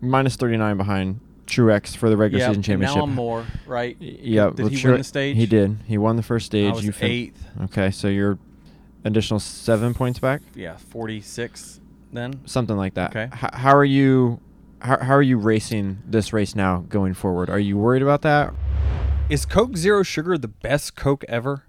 minus 0.00 0.36
thirty 0.36 0.56
nine 0.56 0.78
behind 0.78 1.20
Truex 1.46 1.96
for 1.96 2.08
the 2.08 2.16
regular 2.16 2.40
Yep, 2.40 2.48
season 2.50 2.54
and 2.58 2.64
championship. 2.64 2.96
Now 2.96 3.02
I'm 3.04 3.14
more 3.14 3.44
right. 3.66 3.96
Yeah, 4.00 4.50
Did 4.50 4.64
with 4.64 4.72
he 4.72 4.78
Truex- 4.78 4.84
win 4.90 4.98
the 4.98 5.04
stage? 5.04 5.36
He 5.36 5.46
did. 5.46 5.78
He 5.86 5.98
won 5.98 6.16
the 6.16 6.22
first 6.22 6.46
stage. 6.46 6.70
I 6.72 6.74
was 6.74 6.84
you 6.84 6.92
fin- 6.92 7.10
eighth. 7.10 7.44
Okay, 7.64 7.90
so 7.90 8.08
you're 8.08 8.38
additional 9.04 9.40
seven 9.40 9.94
points 9.94 10.18
back, 10.18 10.42
Yeah, 10.54 10.76
46 10.76 11.80
then. 12.12 12.40
something 12.46 12.76
like 12.76 12.94
that. 12.94 13.10
Okay. 13.10 13.24
H- 13.34 13.50
how 13.54 13.76
are 13.76 13.84
you? 13.84 14.40
How, 14.80 14.98
how 14.98 15.14
are 15.14 15.22
you 15.22 15.36
racing 15.38 15.98
this 16.06 16.32
race 16.32 16.54
now 16.56 16.84
going 16.88 17.14
forward? 17.14 17.48
Are 17.50 17.58
you 17.58 17.76
worried 17.78 18.02
about 18.02 18.22
that? 18.22 18.52
Is 19.30 19.46
Coke 19.46 19.76
Zero 19.76 20.02
Sugar 20.02 20.36
the 20.36 20.48
best 20.48 20.96
Coke 20.96 21.24
ever? 21.28 21.64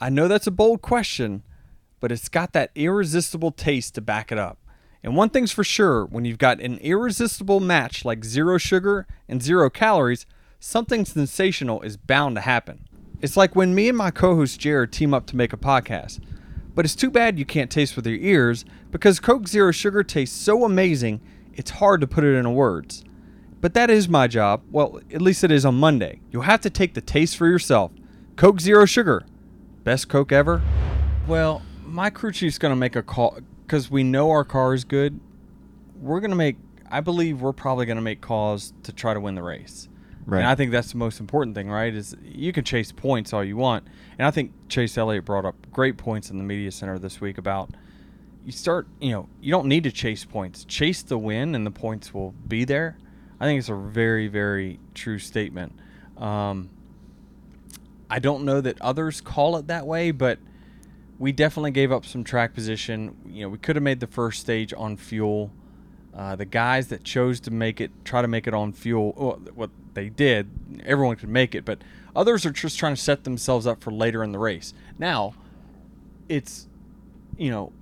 I 0.00 0.10
know 0.10 0.28
that's 0.28 0.46
a 0.46 0.52
bold 0.52 0.80
question, 0.80 1.42
but 1.98 2.12
it's 2.12 2.28
got 2.28 2.52
that 2.52 2.70
irresistible 2.76 3.50
taste 3.50 3.96
to 3.96 4.00
back 4.00 4.30
it 4.30 4.38
up. 4.38 4.58
And 5.02 5.16
one 5.16 5.30
thing's 5.30 5.52
for 5.52 5.64
sure 5.64 6.04
when 6.04 6.24
you've 6.24 6.38
got 6.38 6.60
an 6.60 6.78
irresistible 6.78 7.60
match 7.60 8.04
like 8.04 8.24
zero 8.24 8.58
sugar 8.58 9.06
and 9.28 9.42
zero 9.42 9.70
calories, 9.70 10.26
something 10.58 11.04
sensational 11.04 11.80
is 11.82 11.96
bound 11.96 12.36
to 12.36 12.42
happen. 12.42 12.86
It's 13.22 13.36
like 13.36 13.56
when 13.56 13.74
me 13.74 13.88
and 13.88 13.98
my 13.98 14.10
co 14.10 14.34
host 14.34 14.60
Jared 14.60 14.92
team 14.92 15.14
up 15.14 15.26
to 15.26 15.36
make 15.36 15.52
a 15.52 15.58
podcast. 15.58 16.20
But 16.74 16.84
it's 16.84 16.94
too 16.94 17.10
bad 17.10 17.38
you 17.38 17.44
can't 17.44 17.70
taste 17.70 17.96
with 17.96 18.06
your 18.06 18.18
ears 18.18 18.64
because 18.90 19.20
Coke 19.20 19.48
Zero 19.48 19.72
Sugar 19.72 20.02
tastes 20.02 20.38
so 20.38 20.64
amazing, 20.64 21.20
it's 21.54 21.70
hard 21.72 22.00
to 22.00 22.06
put 22.06 22.24
it 22.24 22.36
into 22.36 22.50
words. 22.50 23.04
But 23.60 23.74
that 23.74 23.90
is 23.90 24.08
my 24.08 24.26
job. 24.26 24.62
Well, 24.70 25.00
at 25.12 25.20
least 25.20 25.44
it 25.44 25.50
is 25.50 25.64
on 25.66 25.74
Monday. 25.74 26.20
You'll 26.30 26.42
have 26.42 26.62
to 26.62 26.70
take 26.70 26.94
the 26.94 27.02
taste 27.02 27.36
for 27.36 27.46
yourself. 27.46 27.92
Coke 28.36 28.60
Zero 28.60 28.86
Sugar. 28.86 29.24
Best 29.84 30.08
Coke 30.08 30.32
ever? 30.32 30.62
Well, 31.26 31.60
my 31.84 32.08
crew 32.08 32.32
chief's 32.32 32.58
going 32.58 32.72
to 32.72 32.76
make 32.76 32.96
a 32.96 33.02
call 33.02 33.38
because 33.70 33.88
we 33.88 34.02
know 34.02 34.30
our 34.30 34.42
car 34.42 34.74
is 34.74 34.82
good. 34.82 35.20
We're 36.00 36.18
to 36.32 36.36
make, 36.36 36.56
I 36.90 37.00
believe 37.00 37.40
we're 37.40 37.52
probably 37.52 37.86
to 37.98 38.02
make 38.02 38.20
calls 38.20 38.72
to 38.82 38.92
try 38.92 39.14
to 39.14 39.20
win 39.20 39.36
the 39.36 39.44
race. 39.44 39.88
Right. 40.26 40.40
And 40.40 40.48
I 40.48 40.56
think 40.56 40.72
that's 40.72 40.90
the 40.90 40.98
most 40.98 41.20
important 41.20 41.54
thing, 41.54 41.70
right? 41.70 41.94
Is 41.94 42.16
you 42.20 42.52
can 42.52 42.64
chase 42.64 42.90
points 42.90 43.32
all 43.32 43.44
you 43.44 43.56
want. 43.56 43.86
And 44.18 44.26
I 44.26 44.32
think 44.32 44.50
Chase 44.68 44.98
Elliott 44.98 45.24
brought 45.24 45.44
up 45.44 45.54
great 45.70 45.96
points 45.96 46.30
in 46.30 46.38
the 46.38 46.42
media 46.42 46.72
center 46.72 46.98
this 46.98 47.20
week 47.20 47.38
about 47.38 47.70
you 48.44 48.50
start, 48.50 48.88
you 49.00 49.12
know, 49.12 49.28
you 49.40 49.52
don't 49.52 49.68
need 49.68 49.84
to 49.84 49.92
chase 49.92 50.24
points. 50.24 50.64
Chase 50.64 51.02
the 51.04 51.16
win 51.16 51.54
and 51.54 51.64
the 51.64 51.70
points 51.70 52.12
will 52.12 52.32
be 52.48 52.64
there. 52.64 52.98
I 53.38 53.44
think 53.44 53.60
it's 53.60 53.68
a 53.68 53.76
very, 53.76 54.26
very 54.26 54.80
true 54.94 55.20
statement. 55.20 55.78
Um, 56.16 56.70
I 58.10 58.18
don't 58.18 58.44
know 58.44 58.60
that 58.62 58.82
others 58.82 59.20
call 59.20 59.56
it 59.58 59.68
that 59.68 59.86
way, 59.86 60.10
but 60.10 60.40
we 61.20 61.32
definitely 61.32 61.70
gave 61.70 61.92
up 61.92 62.06
some 62.06 62.24
track 62.24 62.54
position. 62.54 63.14
You 63.26 63.42
know, 63.42 63.50
we 63.50 63.58
could 63.58 63.76
have 63.76 63.82
made 63.82 64.00
the 64.00 64.06
first 64.06 64.40
stage 64.40 64.72
on 64.74 64.96
fuel. 64.96 65.52
Uh, 66.16 66.34
the 66.34 66.46
guys 66.46 66.88
that 66.88 67.04
chose 67.04 67.38
to 67.40 67.50
make 67.50 67.78
it, 67.80 67.90
try 68.04 68.22
to 68.22 68.26
make 68.26 68.48
it 68.48 68.54
on 68.54 68.72
fuel, 68.72 69.14
well, 69.16 69.40
what 69.54 69.70
they 69.94 70.08
did, 70.08 70.48
everyone 70.84 71.14
could 71.16 71.28
make 71.28 71.54
it, 71.54 71.64
but 71.64 71.82
others 72.16 72.44
are 72.46 72.50
just 72.50 72.78
trying 72.78 72.94
to 72.94 73.00
set 73.00 73.24
themselves 73.24 73.66
up 73.66 73.82
for 73.82 73.92
later 73.92 74.24
in 74.24 74.32
the 74.32 74.38
race. 74.38 74.72
Now, 74.98 75.34
it's, 76.28 76.66
you 77.36 77.50
know, 77.50 77.72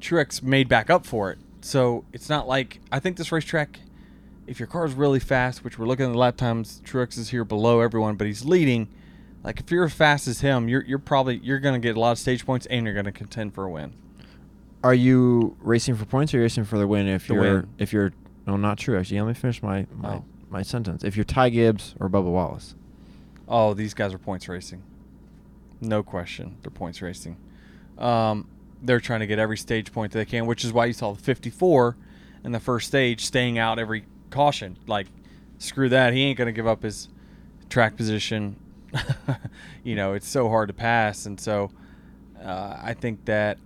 Truex 0.00 0.42
made 0.42 0.66
back 0.66 0.88
up 0.88 1.04
for 1.04 1.30
it. 1.30 1.38
So 1.60 2.04
it's 2.12 2.28
not 2.28 2.48
like, 2.48 2.80
I 2.90 3.00
think 3.00 3.18
this 3.18 3.30
racetrack, 3.30 3.80
if 4.46 4.58
your 4.58 4.66
car 4.66 4.86
is 4.86 4.94
really 4.94 5.20
fast, 5.20 5.62
which 5.62 5.78
we're 5.78 5.86
looking 5.86 6.06
at 6.06 6.12
the 6.12 6.18
lap 6.18 6.38
times, 6.38 6.80
Truex 6.86 7.18
is 7.18 7.28
here 7.30 7.44
below 7.44 7.80
everyone, 7.80 8.16
but 8.16 8.26
he's 8.26 8.46
leading. 8.46 8.88
Like 9.46 9.60
if 9.60 9.70
you're 9.70 9.84
as 9.84 9.94
fast 9.94 10.26
as 10.28 10.40
him, 10.40 10.68
you're 10.68 10.84
you're 10.84 10.98
probably 10.98 11.36
you're 11.38 11.60
gonna 11.60 11.78
get 11.78 11.96
a 11.96 12.00
lot 12.00 12.10
of 12.12 12.18
stage 12.18 12.44
points 12.44 12.66
and 12.66 12.84
you're 12.84 12.94
gonna 12.94 13.12
contend 13.12 13.54
for 13.54 13.64
a 13.64 13.70
win. 13.70 13.94
Are 14.82 14.92
you 14.92 15.56
racing 15.60 15.94
for 15.94 16.04
points 16.04 16.34
or 16.34 16.38
are 16.38 16.40
you 16.40 16.44
racing 16.44 16.64
for 16.64 16.78
the 16.78 16.86
win? 16.86 17.06
If 17.06 17.28
The 17.28 17.34
you're 17.34 17.42
win. 17.42 17.68
if 17.78 17.92
you're 17.92 18.12
no, 18.46 18.56
not 18.56 18.76
true. 18.78 18.98
Actually, 18.98 19.20
let 19.20 19.28
me 19.28 19.34
finish 19.34 19.62
my 19.62 19.86
my, 19.94 20.14
Oh. 20.16 20.24
my 20.50 20.62
sentence. 20.62 21.04
If 21.04 21.16
you're 21.16 21.24
Ty 21.24 21.50
Gibbs 21.50 21.94
or 22.00 22.08
Bubba 22.10 22.30
Wallace, 22.30 22.74
Oh, 23.48 23.72
these 23.72 23.94
guys 23.94 24.12
are 24.12 24.18
points 24.18 24.48
racing. 24.48 24.82
No 25.80 26.02
question, 26.02 26.56
they're 26.62 26.70
points 26.72 27.00
racing. 27.00 27.36
Um, 27.98 28.48
they're 28.82 28.98
trying 29.00 29.20
to 29.20 29.26
get 29.28 29.38
every 29.38 29.56
stage 29.56 29.92
point 29.92 30.10
that 30.12 30.18
they 30.18 30.24
can, 30.24 30.46
which 30.46 30.64
is 30.64 30.72
why 30.72 30.86
you 30.86 30.92
saw 30.92 31.12
the 31.12 31.22
54 31.22 31.96
in 32.44 32.50
the 32.52 32.58
first 32.60 32.88
stage 32.88 33.24
staying 33.24 33.58
out 33.58 33.78
every 33.78 34.04
caution. 34.30 34.76
Like, 34.88 35.06
screw 35.58 35.88
that, 35.90 36.12
he 36.14 36.22
ain't 36.24 36.36
gonna 36.36 36.50
give 36.52 36.66
up 36.66 36.82
his 36.82 37.08
track 37.70 37.96
position. 37.96 38.56
you 39.84 39.94
know, 39.94 40.14
it's 40.14 40.28
so 40.28 40.48
hard 40.48 40.68
to 40.68 40.74
pass, 40.74 41.26
and 41.26 41.40
so 41.40 41.70
uh, 42.42 42.78
I 42.82 42.94
think 42.94 43.24
that 43.24 43.58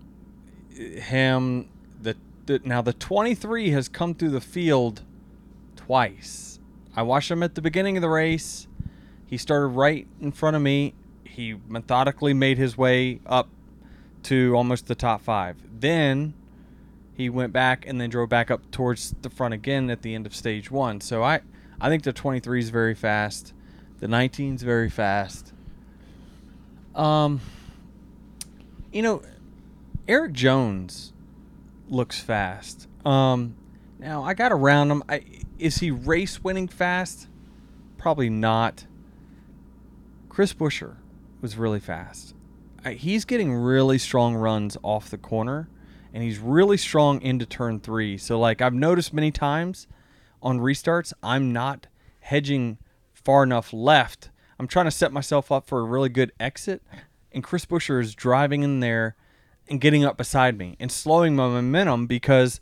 him 0.70 1.68
the, 2.00 2.16
the 2.46 2.60
now 2.64 2.82
the 2.82 2.92
23 2.92 3.70
has 3.70 3.88
come 3.88 4.14
through 4.14 4.30
the 4.30 4.40
field 4.40 5.02
twice. 5.76 6.58
I 6.96 7.02
watched 7.02 7.30
him 7.30 7.42
at 7.42 7.54
the 7.54 7.62
beginning 7.62 7.96
of 7.96 8.02
the 8.02 8.08
race. 8.08 8.66
He 9.26 9.36
started 9.36 9.68
right 9.68 10.06
in 10.20 10.32
front 10.32 10.56
of 10.56 10.62
me. 10.62 10.94
He 11.24 11.56
methodically 11.68 12.34
made 12.34 12.58
his 12.58 12.76
way 12.76 13.20
up 13.26 13.48
to 14.24 14.54
almost 14.56 14.86
the 14.86 14.94
top 14.94 15.22
five. 15.22 15.56
Then 15.80 16.34
he 17.14 17.28
went 17.28 17.52
back 17.52 17.86
and 17.86 18.00
then 18.00 18.10
drove 18.10 18.28
back 18.28 18.50
up 18.50 18.70
towards 18.70 19.14
the 19.22 19.30
front 19.30 19.54
again 19.54 19.90
at 19.90 20.02
the 20.02 20.14
end 20.14 20.26
of 20.26 20.34
stage 20.34 20.70
one. 20.70 21.00
So 21.00 21.22
I, 21.22 21.40
I 21.80 21.88
think 21.88 22.02
the 22.02 22.12
23 22.12 22.60
is 22.60 22.70
very 22.70 22.94
fast. 22.94 23.52
The 24.00 24.06
19's 24.06 24.62
very 24.62 24.88
fast. 24.88 25.52
Um, 26.94 27.40
you 28.92 29.02
know, 29.02 29.22
Erik 30.08 30.32
Jones 30.32 31.12
looks 31.88 32.18
fast. 32.18 32.88
Um, 33.04 33.54
now 33.98 34.22
I 34.24 34.32
got 34.34 34.52
around 34.52 34.90
him. 34.90 35.02
I, 35.08 35.22
is 35.58 35.78
he 35.78 35.90
race 35.90 36.42
winning 36.42 36.66
fast? 36.66 37.28
Probably 37.98 38.30
not. 38.30 38.86
Chris 40.30 40.54
Buescher 40.54 40.96
was 41.42 41.58
really 41.58 41.80
fast. 41.80 42.34
I, 42.82 42.94
he's 42.94 43.26
getting 43.26 43.52
really 43.52 43.98
strong 43.98 44.34
runs 44.34 44.78
off 44.82 45.10
the 45.10 45.18
corner, 45.18 45.68
and 46.14 46.22
he's 46.22 46.38
really 46.38 46.78
strong 46.78 47.20
into 47.20 47.44
turn 47.44 47.80
three. 47.80 48.16
So, 48.16 48.40
like 48.40 48.62
I've 48.62 48.72
noticed 48.72 49.12
many 49.12 49.30
times 49.30 49.86
on 50.42 50.58
restarts, 50.58 51.12
I'm 51.22 51.52
not 51.52 51.86
hedging 52.20 52.78
far 53.24 53.42
enough 53.42 53.72
left. 53.72 54.30
I'm 54.58 54.66
trying 54.66 54.86
to 54.86 54.90
set 54.90 55.12
myself 55.12 55.50
up 55.50 55.66
for 55.66 55.80
a 55.80 55.84
really 55.84 56.08
good 56.08 56.32
exit, 56.38 56.82
and 57.32 57.42
Chris 57.42 57.64
Buescher 57.64 58.00
is 58.00 58.14
driving 58.14 58.62
in 58.62 58.80
there 58.80 59.16
and 59.68 59.80
getting 59.80 60.04
up 60.04 60.16
beside 60.16 60.58
me 60.58 60.76
and 60.80 60.90
slowing 60.90 61.36
my 61.36 61.48
momentum 61.48 62.06
because 62.06 62.60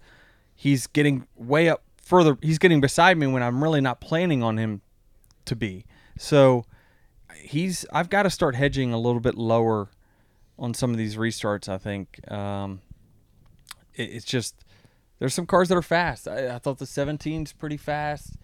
he's 0.54 0.86
getting 0.86 1.26
way 1.36 1.68
up 1.68 1.82
further. 2.00 2.36
He's 2.42 2.58
getting 2.58 2.80
beside 2.80 3.18
me 3.18 3.26
when 3.26 3.42
I'm 3.42 3.62
really 3.62 3.80
not 3.80 4.00
planning 4.00 4.42
on 4.42 4.58
him 4.58 4.82
to 5.46 5.56
be. 5.56 5.84
So 6.18 6.66
he's 7.34 7.86
I've 7.92 8.10
got 8.10 8.24
to 8.24 8.30
start 8.30 8.54
hedging 8.54 8.92
a 8.92 8.98
little 8.98 9.20
bit 9.20 9.34
lower 9.36 9.88
on 10.58 10.74
some 10.74 10.90
of 10.90 10.96
these 10.96 11.16
restarts. 11.16 11.68
I 11.68 11.78
think 11.78 12.30
um, 12.30 12.80
it, 13.94 14.10
it's 14.10 14.24
just 14.24 14.64
there's 15.18 15.34
some 15.34 15.46
cars 15.46 15.68
that 15.68 15.76
are 15.76 15.82
fast. 15.82 16.28
I, 16.28 16.54
I 16.54 16.58
thought 16.58 16.78
the 16.78 16.86
17 16.86 17.44
is 17.44 17.52
pretty 17.52 17.76
fast. 17.76 18.34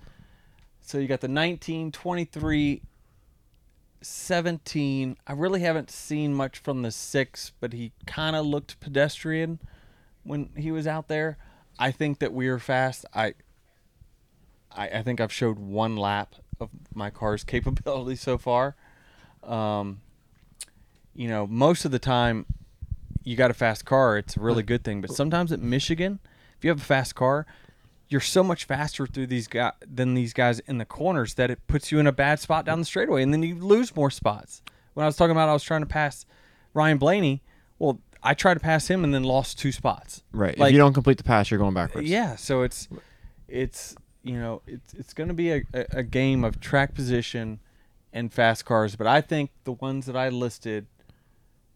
So 0.87 0.99
you 0.99 1.09
got 1.09 1.23
the 1.23 1.29
19, 1.29 1.93
23, 1.93 2.83
17. 4.03 5.17
I 5.27 5.33
really 5.33 5.61
haven't 5.61 5.91
seen 5.91 6.35
much 6.35 6.59
from 6.59 6.83
the 6.83 6.91
six, 6.91 7.53
but 7.59 7.73
he 7.73 7.93
kind 8.07 8.37
of 8.37 8.45
looked 8.45 8.79
pedestrian 8.81 9.61
when 10.25 10.51
he 10.59 10.71
was 10.71 10.87
out 10.87 11.09
there. 11.09 11.39
I 11.79 11.91
think 11.91 12.19
that 12.19 12.35
we 12.35 12.49
are 12.49 12.59
fast. 12.59 13.07
I, 13.15 13.33
I, 14.71 14.89
I 14.89 15.03
think 15.03 15.23
I've 15.23 15.33
showed 15.33 15.59
one 15.59 15.97
lap 15.97 16.35
of 16.61 16.69
my 16.95 17.09
car's 17.09 17.45
capability 17.45 18.17
so 18.17 18.37
far. 18.37 18.77
Um, 19.43 20.03
you 21.15 21.29
know, 21.29 21.47
most 21.47 21.87
of 21.87 21.93
the 21.93 21.99
time, 21.99 22.45
you 23.23 23.37
got 23.37 23.51
a 23.51 23.55
fast 23.55 23.87
car, 23.87 24.19
it's 24.19 24.37
a 24.37 24.41
really 24.41 24.63
good 24.63 24.85
thing. 24.85 25.01
But 25.01 25.13
sometimes 25.13 25.51
at 25.51 25.61
Michigan, 25.61 26.19
if 26.59 26.63
you 26.63 26.69
have 26.69 26.83
a 26.83 26.85
fast 26.85 27.15
car, 27.15 27.47
you're 28.15 28.21
so 28.21 28.45
much 28.45 28.65
faster 28.65 29.09
through 29.09 29.27
these 29.27 29.49
guys 29.49 29.73
than 29.85 30.15
these 30.15 30.33
guys 30.33 30.61
in 30.61 30.79
the 30.79 30.85
corners 30.85 31.35
that 31.35 31.51
it 31.51 31.59
puts 31.67 31.91
you 31.91 31.99
in 31.99 32.07
a 32.07 32.13
bad 32.13 32.39
spot 32.39 32.65
down 32.65 32.79
the 32.79 32.85
straightaway, 32.85 33.25
and 33.25 33.33
then 33.33 33.43
you 33.43 33.57
lose 33.57 33.97
more 33.97 34.09
spots. 34.09 34.63
When 34.93 35.03
I 35.03 35.09
was 35.09 35.17
talking 35.17 35.33
about, 35.33 35.49
I 35.49 35.53
was 35.53 35.65
trying 35.65 35.81
to 35.81 35.87
pass 35.87 36.25
Ryan 36.75 36.97
Blaney. 36.97 37.43
Well, 37.81 37.99
I 38.23 38.35
tried 38.35 38.55
to 38.55 38.61
pass 38.61 38.87
him 38.87 39.03
and 39.03 39.13
then 39.13 39.25
lost 39.25 39.59
two 39.59 39.73
spots. 39.73 40.23
Right. 40.31 40.57
Like- 40.57 40.69
if 40.69 40.75
you 40.75 40.79
don't 40.79 40.93
complete 40.93 41.19
the 41.19 41.25
pass, 41.25 41.51
you're 41.51 41.59
going 41.59 41.75
backwards. 41.75 42.09
Yeah, 42.09 42.37
so 42.37 42.63
it's 42.63 42.87
it's 43.49 43.97
you 44.23 44.39
know 44.39 44.63
it's 44.69 44.95
it's 44.95 45.13
going 45.13 45.27
to 45.29 45.35
be 45.35 45.51
a, 45.51 45.63
a, 45.75 45.87
a 45.91 46.03
game 46.05 46.45
of 46.45 46.61
track 46.61 46.95
position 46.95 47.59
and 48.13 48.33
fast 48.33 48.65
cars, 48.65 48.95
but 48.95 49.09
I 49.09 49.23
think 49.23 49.51
the 49.65 49.73
ones 49.73 50.07
that 50.07 50.15
I 50.17 50.29
listed 50.29 50.87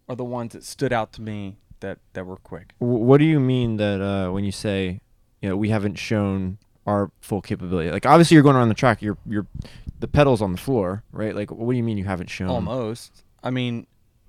are 0.08 0.14
the 0.14 0.24
ones 0.24 0.52
that 0.52 0.62
stood 0.62 0.92
out 0.92 1.12
to 1.14 1.20
me 1.20 1.56
that 1.80 1.98
that 2.12 2.24
were 2.26 2.36
quick. 2.36 2.74
What 2.78 3.18
do 3.18 3.24
you 3.24 3.40
mean 3.40 3.76
that 3.78 4.00
uh, 4.00 4.30
when 4.30 4.44
you 4.44 4.52
say, 4.52 5.00
you 5.40 5.48
know, 5.48 5.56
we 5.56 5.68
haven't 5.70 5.96
shown 5.96 6.58
our 6.86 7.10
full 7.20 7.40
capability? 7.40 7.90
Like 7.90 8.06
obviously 8.06 8.34
you're 8.34 8.42
going 8.42 8.56
around 8.56 8.68
the 8.68 8.74
track, 8.74 9.02
you're 9.02 9.18
you're 9.26 9.46
the 10.00 10.08
pedals 10.08 10.40
on 10.42 10.52
the 10.52 10.58
floor, 10.58 11.02
right? 11.12 11.34
Like 11.34 11.50
what 11.50 11.72
do 11.72 11.76
you 11.76 11.82
mean 11.82 11.98
you 11.98 12.04
haven't 12.04 12.30
shown? 12.30 12.48
Almost. 12.48 13.24
I 13.42 13.50
mean, 13.50 13.86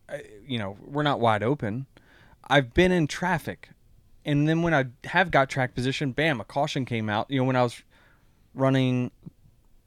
I, 0.08 0.24
you 0.48 0.60
know, 0.60 0.78
we're 0.86 1.04
not 1.04 1.20
wide 1.20 1.44
open. 1.44 1.86
I've 2.48 2.74
been 2.74 2.92
in 2.92 3.08
traffic, 3.08 3.70
and 4.26 4.48
then 4.48 4.64
when 4.64 4.74
I 4.74 4.86
have 5.06 5.30
got 5.30 5.50
track 5.50 5.76
position, 5.76 6.12
bam, 6.12 6.42
a 6.42 6.44
caution 6.44 6.86
came 6.86 7.10
out. 7.10 7.30
You 7.30 7.40
know, 7.40 7.44
when 7.46 7.56
I 7.56 7.64
was 7.64 7.84
running 8.56 9.12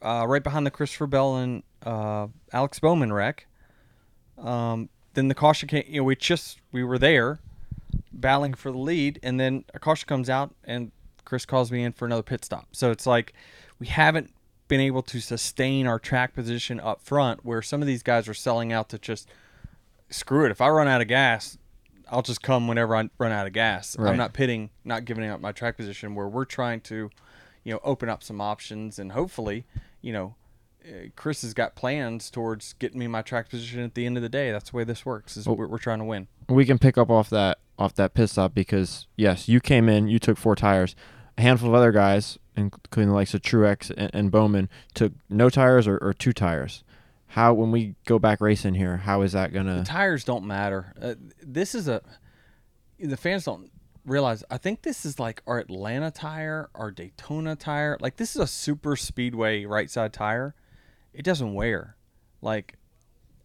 uh, 0.01 0.27
right 0.29 0.43
behind 0.43 0.67
the 0.67 0.71
Christopher 0.71 1.07
Bell 1.07 1.37
and 1.37 1.63
uh, 1.85 2.29
Alex 2.53 2.79
Bowman 2.79 3.13
wreck, 3.13 3.47
um, 4.39 4.89
then 5.15 5.29
the 5.29 5.35
caution 5.35 5.69
came. 5.69 5.85
You 5.87 5.99
know, 6.01 6.05
we 6.05 6.17
just 6.17 6.61
we 6.71 6.85
were 6.85 6.99
there, 6.99 7.41
battling 8.13 8.55
for 8.55 8.71
the 8.71 8.79
lead, 8.79 9.19
and 9.23 9.41
then 9.41 9.65
a 9.75 9.79
caution 9.79 10.07
comes 10.07 10.31
out, 10.31 10.55
and 10.65 10.93
Chris 11.25 11.45
calls 11.47 11.71
me 11.71 11.85
in 11.85 11.93
for 11.93 12.07
another 12.07 12.23
pit 12.23 12.45
stop. 12.45 12.69
So 12.73 12.91
it's 12.91 13.07
like 13.07 13.33
we 13.79 13.87
haven't 13.87 14.33
been 14.69 14.81
able 14.81 15.03
to 15.03 15.21
sustain 15.21 15.87
our 15.87 15.99
track 15.99 16.35
position 16.35 16.81
up 16.81 17.03
front, 17.03 17.45
where 17.45 17.63
some 17.63 17.81
of 17.83 17.87
these 17.87 18.03
guys 18.03 18.29
are 18.29 18.35
selling 18.35 18.73
out 18.73 18.89
to 18.89 18.99
just 18.99 19.29
screw 20.11 20.45
it. 20.45 20.51
If 20.51 20.61
I 20.61 20.69
run 20.69 20.89
out 20.89 21.01
of 21.01 21.09
gas, 21.09 21.59
I'll 22.11 22.23
just 22.23 22.43
come 22.43 22.69
whenever 22.69 22.95
I 22.97 23.09
run 23.19 23.33
out 23.33 23.47
of 23.47 23.53
gas. 23.53 23.99
Right. 23.99 24.11
I'm 24.11 24.17
not 24.17 24.33
pitting, 24.33 24.71
not 24.85 25.05
giving 25.05 25.25
up 25.29 25.41
my 25.41 25.53
track 25.53 25.77
position. 25.77 26.15
Where 26.15 26.29
we're 26.29 26.45
trying 26.45 26.81
to, 26.83 27.11
you 27.65 27.73
know, 27.73 27.81
open 27.83 28.09
up 28.09 28.23
some 28.23 28.41
options 28.41 28.99
and 28.99 29.13
hopefully, 29.13 29.65
you 30.01 30.13
know, 30.13 30.35
uh, 30.85 31.09
Chris 31.17 31.43
has 31.43 31.55
got 31.55 31.75
plans 31.75 32.31
towards 32.31 32.73
getting 32.75 32.99
me 32.99 33.07
my 33.07 33.23
track 33.23 33.49
position 33.49 33.81
at 33.81 33.95
the 33.95 34.05
end 34.05 34.17
of 34.17 34.23
the 34.23 34.29
day. 34.29 34.53
That's 34.53 34.71
the 34.71 34.77
way 34.77 34.85
this 34.85 35.07
works. 35.07 35.37
Is 35.37 35.47
we're, 35.47 35.67
we're 35.67 35.79
trying 35.79 35.99
to 36.01 36.05
win. 36.05 36.29
we 36.49 36.65
can 36.65 36.79
pick 36.79 36.99
up 36.99 37.11
off 37.11 37.31
that 37.31 37.59
off 37.83 37.95
that 37.95 38.15
pit 38.15 38.31
stop 38.31 38.55
because 38.55 39.07
yes, 39.17 39.49
you 39.49 39.61
came 39.61 39.89
in, 39.89 40.09
you 40.09 40.19
took 40.19 40.39
four 40.39 40.57
tires. 40.57 40.95
A 41.39 41.43
handful 41.43 41.69
of 41.71 41.75
other 41.75 41.93
guys, 41.93 42.39
including 42.57 43.09
the 43.09 43.15
likes 43.15 43.35
of 43.35 43.43
Truex 43.43 43.91
and, 43.97 44.11
and 44.13 44.31
Bowman, 44.31 44.69
took 44.95 45.13
no 45.29 45.49
tires 45.51 45.87
or, 45.89 45.99
or 45.99 46.13
two 46.13 46.33
tires. 46.33 46.85
How 47.29 47.55
when 47.55 47.71
we 47.71 47.95
go 48.05 48.19
back 48.19 48.41
racing 48.41 48.75
here, 48.75 48.99
how 48.99 49.23
is 49.23 49.33
that 49.33 49.53
gonna? 49.53 49.85
tires 49.85 50.25
don't 50.25 50.47
matter. 50.47 50.93
Uh, 51.01 51.15
this 51.43 51.75
is 51.75 51.89
a 51.89 52.03
the 52.99 53.17
fans 53.17 53.45
don't 53.45 53.71
realize. 54.05 54.45
I 54.51 54.59
think 54.59 54.83
this 54.83 55.05
is 55.07 55.19
like 55.19 55.43
our 55.47 55.59
Atlanta 55.59 56.11
tire, 56.11 56.69
our 56.75 56.91
Daytona 56.91 57.57
tire. 57.57 57.97
Like 58.01 58.17
this 58.17 58.37
is 58.37 58.43
a 58.43 58.47
super 58.47 58.97
speedway 58.97 59.65
right 59.65 59.91
side 59.91 60.13
tire. 60.13 60.55
It 61.15 61.25
doesn't 61.25 61.55
wear 61.55 61.97
like 62.43 62.77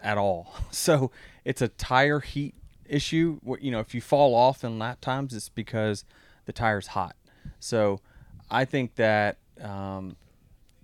at 0.02 0.18
all. 0.18 0.54
So 0.72 1.12
it's 1.46 1.62
a 1.62 1.70
tire 1.70 2.20
heat 2.20 2.56
issue. 2.90 3.40
You 3.60 3.72
know, 3.72 3.80
if 3.80 3.94
you 3.94 4.02
fall 4.02 4.36
off 4.36 4.64
in 4.64 4.80
lap 4.80 5.02
times, 5.02 5.34
it's 5.34 5.50
because 5.50 6.06
the 6.46 6.54
tire's 6.54 6.88
hot. 6.88 7.16
So 7.60 8.02
I 8.50 8.66
think 8.66 8.96
that 8.96 9.38
um, 9.62 10.16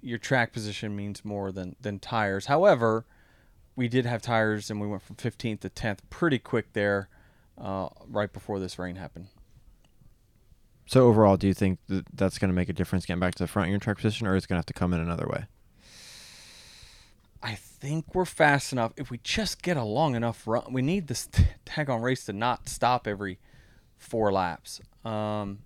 your 0.01 0.17
track 0.17 0.53
position 0.53 0.95
means 0.95 1.23
more 1.23 1.51
than 1.51 1.75
than 1.81 1.99
tires. 1.99 2.47
However, 2.47 3.05
we 3.75 3.87
did 3.87 4.05
have 4.05 4.21
tires 4.21 4.69
and 4.69 4.79
we 4.79 4.87
went 4.87 5.01
from 5.01 5.15
15th 5.15 5.61
to 5.61 5.69
10th 5.69 5.99
pretty 6.09 6.37
quick 6.39 6.73
there 6.73 7.09
uh, 7.57 7.89
right 8.07 8.31
before 8.31 8.59
this 8.59 8.77
rain 8.77 8.95
happened. 8.95 9.27
So 10.85 11.07
overall, 11.07 11.37
do 11.37 11.47
you 11.47 11.53
think 11.53 11.79
that 11.87 12.05
that's 12.13 12.37
gonna 12.37 12.53
make 12.53 12.69
a 12.69 12.73
difference 12.73 13.05
getting 13.05 13.19
back 13.19 13.35
to 13.35 13.43
the 13.43 13.47
front 13.47 13.67
of 13.67 13.71
your 13.71 13.79
track 13.79 13.97
position, 13.97 14.27
or 14.27 14.35
is 14.35 14.43
it 14.43 14.47
gonna 14.47 14.59
have 14.59 14.65
to 14.67 14.73
come 14.73 14.93
in 14.93 14.99
another 14.99 15.27
way? 15.27 15.45
I 17.43 17.55
think 17.55 18.15
we're 18.15 18.23
fast 18.25 18.71
enough. 18.71 18.93
If 18.95 19.11
we 19.11 19.19
just 19.23 19.61
get 19.61 19.75
a 19.75 19.83
long 19.83 20.15
enough 20.15 20.47
run, 20.47 20.71
we 20.71 20.81
need 20.81 21.07
this 21.07 21.27
tag 21.65 21.89
on 21.89 22.01
race 22.01 22.25
to 22.25 22.33
not 22.33 22.69
stop 22.69 23.05
every 23.07 23.37
four 23.97 24.31
laps. 24.31 24.79
Um, 25.03 25.59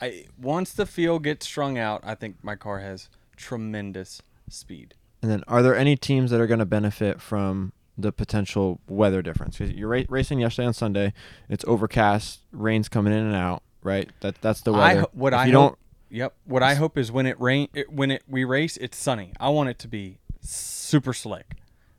I 0.00 0.24
once 0.40 0.72
the 0.72 0.86
field 0.86 1.22
gets 1.24 1.46
strung 1.46 1.76
out, 1.78 2.00
I 2.02 2.14
think 2.14 2.36
my 2.42 2.56
car 2.56 2.78
has 2.80 3.08
tremendous 3.36 4.22
speed. 4.48 4.94
And 5.20 5.30
then, 5.30 5.44
are 5.46 5.62
there 5.62 5.76
any 5.76 5.96
teams 5.96 6.30
that 6.30 6.40
are 6.40 6.46
going 6.48 6.58
to 6.58 6.64
benefit 6.66 7.20
from 7.20 7.72
the 7.96 8.10
potential 8.10 8.80
weather 8.88 9.20
difference? 9.22 9.58
'Cause 9.58 9.70
you're 9.70 9.88
ra- 9.88 10.02
racing 10.08 10.40
yesterday 10.40 10.66
on 10.66 10.72
Sunday. 10.74 11.12
It's 11.48 11.64
overcast, 11.68 12.40
rain's 12.52 12.88
coming 12.88 13.12
in 13.12 13.20
and 13.20 13.36
out. 13.36 13.62
Right. 13.82 14.08
That 14.20 14.40
that's 14.40 14.62
the 14.62 14.72
weather. 14.72 15.00
ho- 15.02 15.10
what 15.12 15.32
if 15.34 15.38
I 15.38 15.46
you 15.46 15.52
hope, 15.52 15.70
don't, 15.72 15.78
Yep. 16.10 16.34
What 16.44 16.62
I 16.62 16.74
hope 16.74 16.98
is 16.98 17.10
when 17.10 17.24
it 17.24 17.40
rain, 17.40 17.68
it, 17.72 17.90
when 17.90 18.10
it 18.10 18.22
we 18.28 18.44
race, 18.44 18.76
it's 18.76 18.98
sunny. 18.98 19.32
I 19.40 19.48
want 19.48 19.70
it 19.70 19.78
to 19.80 19.88
be 19.88 20.18
super 20.42 21.12
slick. 21.12 21.56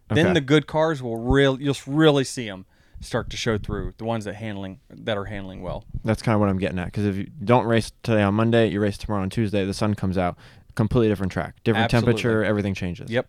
Then 0.09 0.27
Okay. 0.27 0.33
the 0.33 0.41
good 0.41 0.67
cars 0.67 1.01
will 1.01 1.17
real. 1.17 1.59
You'll 1.59 1.75
really 1.87 2.23
see 2.23 2.45
them 2.47 2.65
start 3.01 3.29
to 3.31 3.37
show 3.37 3.57
through. 3.57 3.93
The 3.97 4.03
ones 4.05 4.25
that 4.25 4.35
handling 4.35 4.79
that 4.89 5.17
are 5.17 5.25
handling 5.25 5.61
well. 5.61 5.85
that's 6.03 6.21
kind 6.21 6.33
of 6.35 6.39
what 6.39 6.49
I'm 6.49 6.59
getting 6.59 6.77
at. 6.79 6.85
Because 6.85 7.05
if 7.05 7.15
you 7.15 7.27
don't 7.43 7.65
race 7.65 7.91
today 8.03 8.21
on 8.21 8.35
Monday, 8.35 8.69
you 8.69 8.79
race 8.79 8.97
tomorrow 8.97 9.21
on 9.23 9.29
Tuesday. 9.29 9.65
The 9.65 9.73
sun 9.73 9.95
comes 9.95 10.17
out, 10.17 10.37
completely 10.75 11.07
different 11.09 11.31
track, 11.31 11.55
different 11.63 11.85
Absolutely. 11.85 12.21
temperature, 12.21 12.43
everything 12.43 12.73
changes. 12.75 13.09
Yep. 13.09 13.27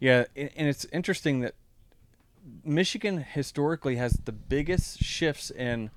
Yeah, 0.00 0.24
and, 0.34 0.50
and 0.56 0.68
it's 0.68 0.84
interesting 0.86 1.40
that 1.40 1.54
Michigan 2.64 3.18
historically 3.18 3.96
has 3.96 4.18
the 4.24 4.32
biggest 4.32 4.98
shifts 5.02 5.50
in 5.50 5.90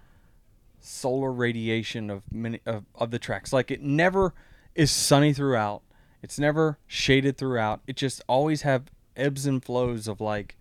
solar 0.80 1.32
radiation 1.32 2.10
of 2.10 2.24
many 2.32 2.62
of, 2.66 2.86
of 2.96 3.12
the 3.12 3.20
tracks. 3.20 3.52
Like 3.52 3.72
it 3.72 3.82
never 3.82 4.34
is 4.76 4.92
sunny 4.92 5.34
throughout. 5.34 5.82
It's 6.22 6.40
never 6.40 6.80
shaded 6.88 7.38
throughout. 7.38 7.82
It 7.88 7.96
just 7.96 8.22
always 8.28 8.64
have 8.64 8.92
ebbs 9.16 9.46
and 9.46 9.64
flows 9.64 10.08
of 10.08 10.20
like 10.22 10.58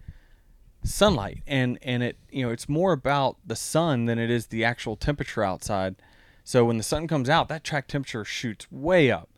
sunlight. 0.85 1.42
And 1.47 1.79
and 1.83 2.03
it 2.03 2.19
you 2.31 2.45
know 2.45 2.51
it's 2.51 2.69
more 2.69 2.92
about 2.92 3.37
the 3.45 3.57
sun 3.57 4.07
than 4.07 4.19
it 4.19 4.31
is 4.31 4.47
the 4.47 4.64
actual 4.64 4.97
temperature 4.97 5.42
outside. 5.42 5.97
So 6.45 6.64
when 6.64 6.77
the 6.77 6.83
sun 6.83 7.09
comes 7.09 7.29
out 7.29 7.49
that 7.49 7.64
track 7.64 7.88
temperature 7.88 8.25
shoots 8.25 8.71
way 8.71 9.11
up. 9.11 9.31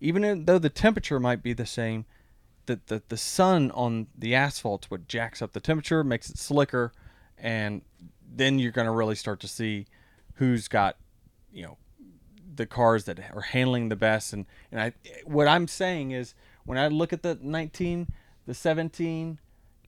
Even 0.00 0.46
though 0.46 0.58
the 0.58 0.68
temperature 0.68 1.20
might 1.20 1.42
be 1.42 1.52
the 1.52 1.66
same 1.66 2.06
the, 2.66 2.80
the 2.86 3.02
the 3.08 3.16
sun 3.16 3.70
on 3.72 4.06
the 4.16 4.34
asphalt's 4.34 4.90
what 4.90 5.08
jacks 5.08 5.42
up 5.42 5.52
the 5.52 5.60
temperature 5.60 6.04
makes 6.04 6.30
it 6.30 6.38
slicker 6.38 6.92
and 7.38 7.82
then 8.34 8.58
you're 8.58 8.72
going 8.72 8.86
to 8.86 8.92
really 8.92 9.14
start 9.14 9.40
to 9.40 9.48
see 9.48 9.86
who's 10.34 10.68
got 10.68 10.96
you 11.52 11.62
know 11.62 11.76
the 12.54 12.66
cars 12.66 13.04
that 13.04 13.18
are 13.32 13.42
handling 13.42 13.88
the 13.88 13.96
best. 13.96 14.32
And 14.32 14.46
and 14.70 14.80
I 14.80 14.92
what 15.24 15.48
I'm 15.48 15.68
saying 15.68 16.10
is 16.10 16.34
when 16.64 16.78
I 16.78 16.88
look 16.88 17.12
at 17.12 17.22
the 17.22 17.38
19 17.40 18.08
the 18.46 18.54
17 18.54 19.38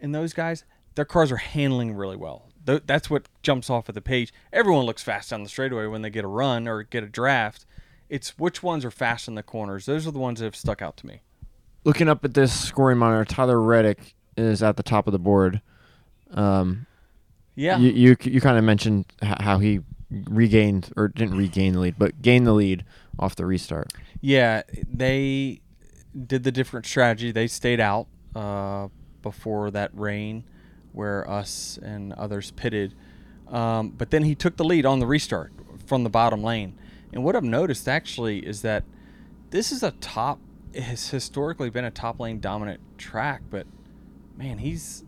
and 0.01 0.15
those 0.15 0.33
guys 0.33 0.65
their 0.95 1.05
cars 1.05 1.33
are 1.33 1.37
handling 1.37 1.95
really 1.95 2.17
well. 2.17 2.49
That's 2.65 3.11
what 3.11 3.29
jumps 3.43 3.69
off 3.69 3.89
of 3.89 3.95
the 3.95 4.01
page. 4.01 4.33
Everyone 4.53 4.87
looks 4.87 5.03
fast 5.03 5.31
down 5.31 5.43
the 5.43 5.49
straightaway 5.49 5.87
when 5.87 6.03
they 6.03 6.09
get 6.09 6.25
a 6.25 6.29
run 6.29 6.67
or 6.67 6.83
get 6.83 7.05
a 7.05 7.09
draft. 7.09 7.67
It's 8.09 8.39
which 8.39 8.63
ones 8.63 8.85
are 8.85 8.91
fast 8.91 9.29
in 9.29 9.35
the 9.35 9.43
corners. 9.43 9.87
Those 9.87 10.07
are 10.07 10.11
the 10.11 10.19
ones 10.19 10.39
that 10.39 10.47
have 10.47 10.57
stuck 10.57 10.81
out 10.81 10.97
to 10.99 11.07
me. 11.07 11.21
Looking 11.85 12.09
up 12.09 12.25
at 12.25 12.33
this 12.33 12.59
scoring 12.59 12.97
monitor, 12.97 13.25
Tyler 13.27 13.61
Reddick 13.61 14.15
is 14.37 14.63
at 14.63 14.77
the 14.77 14.83
top 14.83 15.07
of 15.07 15.13
the 15.13 15.19
board. 15.19 15.61
Um, 16.31 16.87
yeah. 17.55 17.77
You 17.77 17.91
you, 17.91 18.17
you 18.23 18.41
kind 18.41 18.57
of 18.57 18.65
mentioned 18.65 19.07
how 19.23 19.59
he 19.59 19.81
regained 20.29 20.93
or 20.97 21.09
didn't 21.09 21.37
regain 21.37 21.75
the 21.75 21.81
lead, 21.81 21.95
but 21.99 22.23
gained 22.23 22.47
the 22.47 22.53
lead 22.53 22.85
off 23.19 23.37
the 23.37 23.47
restart. 23.47 23.93
Yeah, 24.21 24.63
they 24.93 25.61
did 26.27 26.45
the 26.45 26.53
different 26.53 26.87
strategy. 26.87 27.33
They 27.33 27.47
stayed 27.47 27.81
out 27.81 28.07
uh, 28.35 28.89
before 29.23 29.71
that 29.71 29.91
rain, 29.95 30.45
where 30.93 31.29
us 31.29 31.79
and 31.83 32.13
others 32.15 32.51
pitted. 32.53 32.95
Um, 33.49 33.91
but 33.91 34.11
then 34.11 34.25
he 34.25 34.35
took 34.35 34.57
the 34.57 34.65
lead 34.65 34.87
on 34.87 35.01
the 35.01 35.07
restart 35.07 35.53
from 35.87 36.05
the 36.05 36.11
bottom 36.11 36.43
lane. 36.43 36.79
And 37.13 37.23
what 37.23 37.37
I've 37.37 37.45
noticed 37.45 37.89
actually 37.89 38.39
is 38.39 38.63
that 38.63 38.85
this 39.51 39.71
is 39.71 39.83
a 39.83 39.93
top. 39.93 40.41
It 40.73 40.83
has 40.83 41.11
historically 41.11 41.71
been 41.71 41.85
a 41.85 41.91
top 41.91 42.19
lane 42.19 42.41
dominant 42.41 42.81
track, 42.99 43.43
but 43.51 43.67
man, 44.37 44.59
he's 44.59 45.05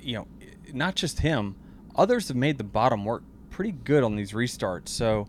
you 0.00 0.14
know 0.14 0.26
not 0.72 0.94
just 0.94 1.20
him. 1.20 1.56
Others 1.96 2.28
have 2.28 2.36
made 2.36 2.58
the 2.58 2.64
bottom 2.64 3.04
work 3.04 3.22
pretty 3.54 3.70
good 3.70 4.02
on 4.02 4.16
these 4.16 4.32
restarts. 4.32 4.88
So 4.88 5.28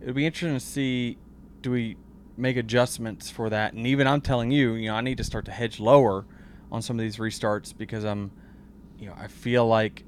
it'll 0.00 0.14
be 0.14 0.24
interesting 0.24 0.54
to 0.54 0.64
see 0.64 1.18
do 1.62 1.72
we 1.72 1.96
make 2.36 2.56
adjustments 2.56 3.28
for 3.28 3.50
that? 3.50 3.72
And 3.72 3.86
even 3.88 4.06
i'm 4.06 4.20
telling 4.20 4.52
you 4.52 4.74
you 4.74 4.88
know 4.88 4.94
i 4.94 5.00
need 5.00 5.18
to 5.18 5.24
start 5.24 5.44
to 5.46 5.50
hedge 5.50 5.80
lower 5.80 6.24
on 6.70 6.80
some 6.80 6.96
of 6.96 7.02
these 7.02 7.16
restarts 7.16 7.76
because 7.76 8.04
i'm 8.04 8.30
you 8.98 9.06
know 9.06 9.14
i 9.18 9.26
feel 9.26 9.66
like 9.66 10.04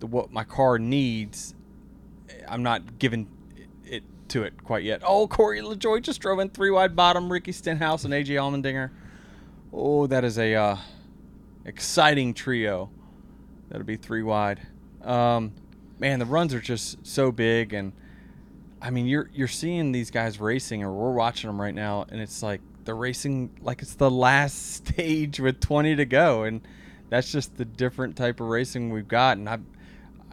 the 0.00 0.06
what 0.06 0.30
my 0.30 0.44
car 0.44 0.78
needs 0.78 1.54
i'm 2.46 2.62
not 2.62 2.98
giving 2.98 3.26
it 3.84 4.04
to 4.28 4.42
it 4.42 4.62
quite 4.62 4.84
yet. 4.84 5.00
Oh 5.04 5.26
corey 5.26 5.62
lajoie 5.62 6.02
just 6.02 6.20
drove 6.20 6.38
in 6.40 6.50
three 6.50 6.70
wide 6.70 6.94
bottom 6.94 7.32
ricky 7.32 7.52
stenhouse 7.52 8.04
and 8.04 8.12
aj 8.12 8.26
allmendinger 8.26 8.90
oh 9.72 10.06
that 10.06 10.24
is 10.24 10.38
a 10.38 10.54
uh, 10.54 10.76
exciting 11.64 12.34
trio. 12.34 12.90
That'll 13.70 13.86
be 13.86 13.96
three 13.96 14.22
wide. 14.22 14.60
Um, 15.00 15.54
man, 16.02 16.18
the 16.18 16.26
runs 16.26 16.52
are 16.52 16.60
just 16.60 17.06
so 17.06 17.30
big, 17.30 17.72
and 17.72 17.92
I 18.82 18.90
mean, 18.90 19.06
you're 19.06 19.30
you're 19.32 19.46
seeing 19.46 19.92
these 19.92 20.10
guys 20.10 20.40
racing, 20.40 20.82
or 20.82 20.92
we're 20.92 21.12
watching 21.12 21.48
them 21.48 21.60
right 21.60 21.74
now, 21.74 22.04
and 22.08 22.20
it's 22.20 22.42
like 22.42 22.60
they're 22.84 22.96
racing 22.96 23.50
like 23.62 23.80
it's 23.80 23.94
the 23.94 24.10
last 24.10 24.74
stage 24.88 25.38
with 25.38 25.60
20 25.60 25.96
to 25.96 26.04
go, 26.04 26.42
and 26.42 26.60
that's 27.08 27.30
just 27.30 27.56
the 27.56 27.64
different 27.64 28.16
type 28.16 28.40
of 28.40 28.48
racing 28.48 28.90
we've 28.90 29.06
got, 29.06 29.38
and 29.38 29.48
I'm, 29.48 29.66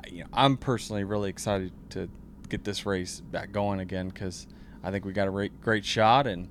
you 0.07 0.23
know, 0.23 0.29
I'm 0.33 0.57
personally 0.57 1.03
really 1.03 1.29
excited 1.29 1.71
to 1.91 2.09
get 2.49 2.63
this 2.63 2.87
race 2.87 3.21
back 3.21 3.51
going 3.51 3.79
again 3.79 4.09
because 4.09 4.47
I 4.83 4.89
think 4.89 5.05
we 5.05 5.13
got 5.13 5.27
a 5.27 5.31
great, 5.31 5.61
great 5.61 5.85
shot, 5.85 6.25
and 6.25 6.49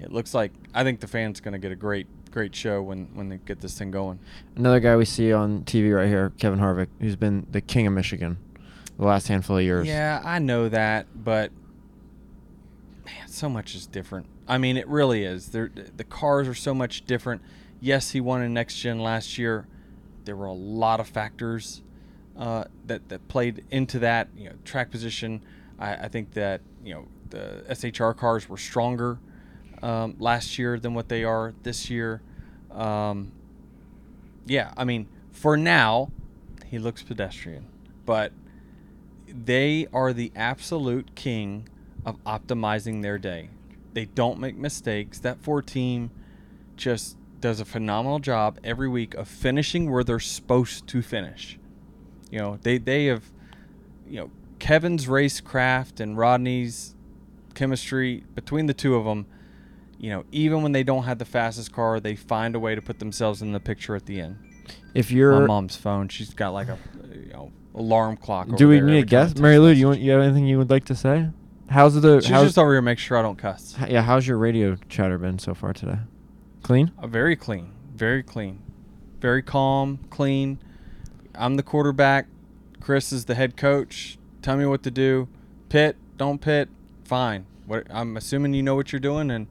it 0.00 0.10
looks 0.10 0.34
like 0.34 0.52
I 0.74 0.82
think 0.82 0.98
the 0.98 1.06
fans 1.06 1.38
going 1.40 1.52
to 1.52 1.60
get 1.60 1.70
a 1.70 1.76
great 1.76 2.08
great 2.32 2.54
show 2.54 2.82
when 2.82 3.06
when 3.14 3.28
they 3.28 3.36
get 3.36 3.60
this 3.60 3.78
thing 3.78 3.92
going. 3.92 4.18
Another 4.56 4.80
guy 4.80 4.96
we 4.96 5.04
see 5.04 5.32
on 5.32 5.62
TV 5.62 5.94
right 5.94 6.08
here, 6.08 6.32
Kevin 6.36 6.58
Harvick, 6.58 6.88
who's 6.98 7.14
been 7.14 7.46
the 7.52 7.60
king 7.60 7.86
of 7.86 7.92
Michigan 7.92 8.38
the 8.98 9.04
last 9.04 9.28
handful 9.28 9.58
of 9.58 9.64
years. 9.64 9.86
Yeah, 9.86 10.22
I 10.24 10.38
know 10.38 10.68
that, 10.68 11.06
but 11.14 11.52
man, 13.04 13.28
so 13.28 13.48
much 13.48 13.74
is 13.74 13.86
different. 13.86 14.26
I 14.48 14.58
mean, 14.58 14.76
it 14.76 14.86
really 14.88 15.24
is. 15.24 15.50
The 15.50 16.06
cars 16.08 16.48
are 16.48 16.54
so 16.54 16.74
much 16.74 17.04
different. 17.04 17.42
Yes, 17.80 18.12
he 18.12 18.20
won 18.20 18.42
in 18.42 18.54
next 18.54 18.76
gen 18.76 19.00
last 19.00 19.38
year. 19.38 19.66
There 20.24 20.36
were 20.36 20.46
a 20.46 20.52
lot 20.52 21.00
of 21.00 21.08
factors 21.08 21.82
uh, 22.38 22.64
that 22.86 23.08
that 23.08 23.28
played 23.28 23.64
into 23.70 23.98
that. 24.00 24.28
You 24.36 24.50
know, 24.50 24.56
track 24.64 24.90
position. 24.90 25.42
I, 25.78 25.94
I 25.94 26.08
think 26.08 26.32
that 26.32 26.60
you 26.84 26.94
know 26.94 27.06
the 27.30 27.64
SHR 27.68 28.16
cars 28.16 28.48
were 28.48 28.56
stronger 28.56 29.18
um, 29.82 30.16
last 30.18 30.58
year 30.58 30.78
than 30.78 30.94
what 30.94 31.08
they 31.08 31.24
are 31.24 31.54
this 31.62 31.90
year. 31.90 32.22
Um, 32.70 33.32
yeah, 34.46 34.72
I 34.76 34.84
mean, 34.84 35.08
for 35.32 35.56
now, 35.56 36.10
he 36.66 36.78
looks 36.78 37.02
pedestrian, 37.02 37.66
but 38.04 38.32
they 39.44 39.86
are 39.92 40.12
the 40.12 40.32
absolute 40.34 41.14
king 41.14 41.68
of 42.04 42.22
optimizing 42.24 43.02
their 43.02 43.18
day. 43.18 43.50
They 43.92 44.04
don't 44.04 44.38
make 44.38 44.56
mistakes. 44.56 45.18
That 45.18 45.40
four 45.40 45.62
team 45.62 46.10
just 46.76 47.16
does 47.40 47.60
a 47.60 47.64
phenomenal 47.64 48.18
job 48.18 48.58
every 48.62 48.88
week 48.88 49.14
of 49.14 49.28
finishing 49.28 49.90
where 49.90 50.04
they're 50.04 50.20
supposed 50.20 50.86
to 50.88 51.02
finish. 51.02 51.58
You 52.30 52.38
know, 52.38 52.58
they 52.62 52.78
they 52.78 53.06
have 53.06 53.30
you 54.08 54.20
know, 54.20 54.30
Kevin's 54.58 55.06
racecraft 55.06 56.00
and 56.00 56.16
Rodney's 56.16 56.94
chemistry 57.54 58.24
between 58.34 58.66
the 58.66 58.74
two 58.74 58.94
of 58.94 59.04
them, 59.04 59.26
you 59.98 60.10
know, 60.10 60.24
even 60.30 60.62
when 60.62 60.72
they 60.72 60.82
don't 60.82 61.04
have 61.04 61.18
the 61.18 61.24
fastest 61.24 61.72
car, 61.72 62.00
they 62.00 62.16
find 62.16 62.54
a 62.54 62.60
way 62.60 62.74
to 62.74 62.82
put 62.82 62.98
themselves 62.98 63.42
in 63.42 63.52
the 63.52 63.60
picture 63.60 63.96
at 63.96 64.06
the 64.06 64.20
end. 64.20 64.38
If 64.94 65.10
you're 65.10 65.40
My 65.40 65.46
mom's 65.46 65.76
phone, 65.76 66.08
she's 66.08 66.32
got 66.34 66.50
like 66.50 66.68
a 66.68 66.78
you 67.12 67.32
know 67.32 67.52
alarm 67.76 68.16
clock. 68.16 68.48
over 68.48 68.56
Do 68.56 68.68
we 68.68 68.80
need 68.80 68.98
a 68.98 69.04
guess, 69.04 69.36
Mary 69.36 69.58
Lou? 69.58 69.70
You 69.70 69.86
want 69.86 70.00
you 70.00 70.10
have 70.12 70.22
anything 70.22 70.46
you 70.46 70.58
would 70.58 70.70
like 70.70 70.84
to 70.86 70.94
say? 70.94 71.28
How's 71.68 72.00
the 72.00 72.20
She's 72.20 72.30
how's 72.30 72.46
just 72.46 72.58
over 72.58 72.72
here 72.72 72.78
to 72.80 72.84
make 72.84 72.98
sure 72.98 73.18
I 73.18 73.22
don't 73.22 73.36
cuss. 73.36 73.74
h- 73.80 73.90
yeah? 73.90 74.02
How's 74.02 74.26
your 74.26 74.38
radio 74.38 74.76
chatter 74.88 75.18
been 75.18 75.38
so 75.38 75.54
far 75.54 75.72
today? 75.72 75.98
Clean. 76.62 76.90
Uh, 76.98 77.06
very 77.06 77.36
clean, 77.36 77.70
very 77.94 78.22
clean, 78.22 78.60
very 79.20 79.42
calm, 79.42 79.98
clean. 80.10 80.58
I'm 81.34 81.56
the 81.56 81.62
quarterback. 81.62 82.26
Chris 82.80 83.12
is 83.12 83.24
the 83.24 83.34
head 83.34 83.56
coach. 83.56 84.16
Tell 84.42 84.56
me 84.56 84.64
what 84.66 84.82
to 84.84 84.90
do. 84.90 85.28
Pit, 85.68 85.96
don't 86.16 86.40
pit. 86.40 86.68
Fine. 87.04 87.46
What 87.66 87.86
I'm 87.90 88.16
assuming 88.16 88.54
you 88.54 88.62
know 88.62 88.76
what 88.76 88.92
you're 88.92 89.00
doing, 89.00 89.30
and 89.30 89.48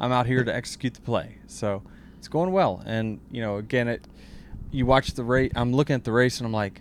I'm 0.00 0.10
out 0.10 0.26
here 0.26 0.42
to 0.42 0.54
execute 0.54 0.94
the 0.94 1.02
play. 1.02 1.36
So 1.46 1.82
it's 2.16 2.28
going 2.28 2.50
well. 2.52 2.82
And 2.86 3.20
you 3.30 3.42
know, 3.42 3.56
again, 3.58 3.88
it. 3.88 4.06
You 4.70 4.86
watch 4.86 5.12
the 5.12 5.24
race. 5.24 5.52
I'm 5.54 5.72
looking 5.74 5.94
at 5.94 6.04
the 6.04 6.12
race, 6.12 6.38
and 6.38 6.46
I'm 6.46 6.52
like, 6.52 6.80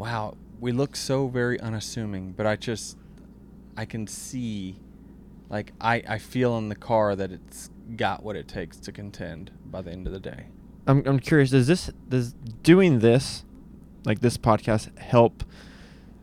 wow, 0.00 0.34
we 0.58 0.72
look 0.72 0.96
so 0.96 1.28
very 1.28 1.60
unassuming. 1.60 2.32
But 2.32 2.46
I 2.46 2.56
just, 2.56 2.96
I 3.76 3.84
can 3.84 4.06
see, 4.06 4.80
like 5.50 5.72
I, 5.80 6.02
I 6.08 6.18
feel 6.18 6.56
in 6.58 6.68
the 6.70 6.74
car 6.74 7.14
that 7.14 7.30
it's 7.30 7.70
got 7.96 8.22
what 8.22 8.34
it 8.34 8.48
takes 8.48 8.78
to 8.78 8.92
contend 8.92 9.50
by 9.66 9.82
the 9.82 9.90
end 9.92 10.06
of 10.06 10.12
the 10.12 10.20
day. 10.20 10.46
I'm 10.86 11.02
I'm 11.06 11.20
curious. 11.20 11.50
Does 11.50 11.66
this 11.66 11.90
does 12.08 12.32
doing 12.62 13.00
this, 13.00 13.44
like 14.04 14.20
this 14.20 14.38
podcast, 14.38 14.96
help? 14.98 15.44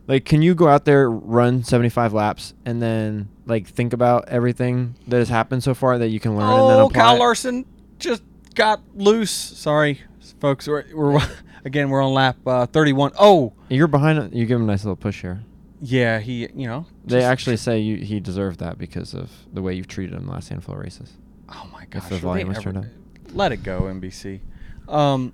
Like, 0.08 0.24
can 0.26 0.42
you 0.42 0.56
go 0.56 0.68
out 0.70 0.86
there, 0.86 1.12
run 1.12 1.64
75 1.66 2.14
laps, 2.14 2.54
and 2.66 2.82
then 2.82 3.28
like 3.46 3.68
think 3.68 3.94
about 3.94 4.28
everything 4.30 4.96
that 5.08 5.18
has 5.18 5.30
happened 5.30 5.64
so 5.64 5.74
far 5.76 5.98
that 6.00 6.08
you 6.08 6.20
can 6.20 6.36
learn 6.36 6.50
and 6.50 6.70
then 6.70 6.80
Oh, 6.80 6.88
apply? 6.88 7.02
Kyle? 7.02 7.20
Larson 7.20 7.66
just 8.00 8.24
got 8.56 8.82
loose. 8.96 9.30
Sorry, 9.32 10.02
folks. 10.40 10.68
We're, 10.68 10.86
we're 10.94 11.22
again 11.68 11.90
we're 11.90 12.02
on 12.04 12.14
lap 12.14 12.38
uh, 12.48 12.66
31. 12.66 13.12
Oh, 13.20 13.54
You're 13.70 13.88
behind. 13.88 14.34
You 14.34 14.46
give 14.46 14.56
him 14.60 14.64
a 14.64 14.72
nice 14.72 14.84
little 14.84 14.96
push 14.96 15.22
here. 15.22 15.44
yeah. 15.82 16.20
He, 16.20 16.48
you 16.56 16.68
know, 16.68 16.86
They 17.06 17.18
just- 17.20 17.28
actually 17.28 17.58
say 17.58 17.80
you, 17.80 17.98
he 17.98 18.20
deserved 18.20 18.60
that 18.60 18.78
because 18.78 19.14
of 19.14 19.30
the 19.54 19.62
way 19.62 19.74
you've 19.76 19.88
treated 19.88 20.16
him 20.16 20.26
the 20.26 20.32
last 20.32 20.50
handful 20.50 20.74
of 20.76 20.82
races. 20.82 21.14
Oh 21.50 21.70
my 21.72 21.86
gosh. 21.86 22.04
the 22.04 22.10
will 22.16 22.18
they 22.18 22.22
volume 22.22 22.48
was 22.50 22.58
ever- 22.58 22.64
turned 22.74 22.78
up. 22.78 22.86
Let 23.34 23.52
it 23.52 23.62
go, 23.64 23.82
NBC. 23.84 24.40
Um, 24.88 25.34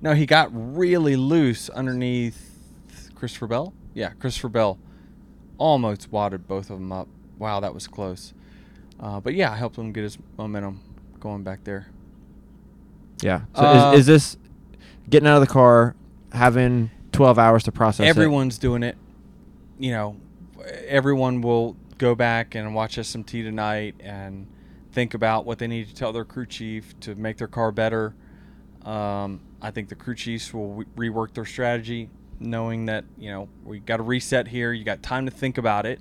no, 0.00 0.14
he 0.14 0.24
got 0.26 0.48
really 0.52 1.16
loose 1.16 1.68
underneath 1.68 2.56
Christopher 3.14 3.46
Bell. 3.48 3.74
Yeah, 3.94 4.10
Christopher 4.18 4.48
Bell 4.48 4.78
almost 5.58 6.10
wadded 6.10 6.46
both 6.48 6.70
of 6.70 6.78
them 6.78 6.92
up. 6.92 7.08
Wow, 7.38 7.60
that 7.60 7.74
was 7.74 7.86
close. 7.86 8.32
Uh, 8.98 9.20
but 9.20 9.34
yeah, 9.34 9.50
I 9.52 9.56
helped 9.56 9.76
him 9.76 9.92
get 9.92 10.04
his 10.04 10.16
momentum 10.38 10.80
going 11.18 11.42
back 11.42 11.64
there. 11.64 11.88
Yeah. 13.22 13.42
So 13.54 13.62
Uh, 13.62 13.92
is, 13.92 14.00
is 14.00 14.06
this 14.06 14.36
getting 15.10 15.26
out 15.28 15.34
of 15.36 15.40
the 15.46 15.52
car, 15.52 15.94
having 16.32 16.90
12 17.12 17.38
hours 17.38 17.64
to 17.64 17.72
process 17.72 18.06
it? 18.06 18.08
Everyone's 18.08 18.58
doing 18.58 18.82
it. 18.82 18.96
You 19.78 19.92
know, 19.92 20.16
everyone 20.86 21.40
will 21.40 21.76
go 21.98 22.14
back 22.14 22.54
and 22.54 22.74
watch 22.74 22.96
SMT 22.96 23.42
tonight 23.42 23.94
and 24.00 24.46
think 24.92 25.14
about 25.14 25.44
what 25.44 25.58
they 25.58 25.66
need 25.66 25.88
to 25.88 25.94
tell 25.94 26.12
their 26.12 26.24
crew 26.24 26.46
chief 26.46 26.98
to 27.00 27.14
make 27.14 27.36
their 27.36 27.48
car 27.48 27.72
better. 27.72 28.14
Um, 28.84 29.40
I 29.60 29.70
think 29.70 29.88
the 29.88 29.94
crew 29.94 30.14
chiefs 30.14 30.54
will 30.54 30.84
re- 30.96 31.10
rework 31.10 31.34
their 31.34 31.44
strategy, 31.44 32.08
knowing 32.38 32.86
that 32.86 33.04
you 33.18 33.30
know 33.30 33.48
we 33.64 33.78
got 33.80 33.98
to 33.98 34.02
reset 34.02 34.48
here. 34.48 34.72
You 34.72 34.84
got 34.84 35.02
time 35.02 35.26
to 35.26 35.30
think 35.30 35.58
about 35.58 35.84
it. 35.86 36.00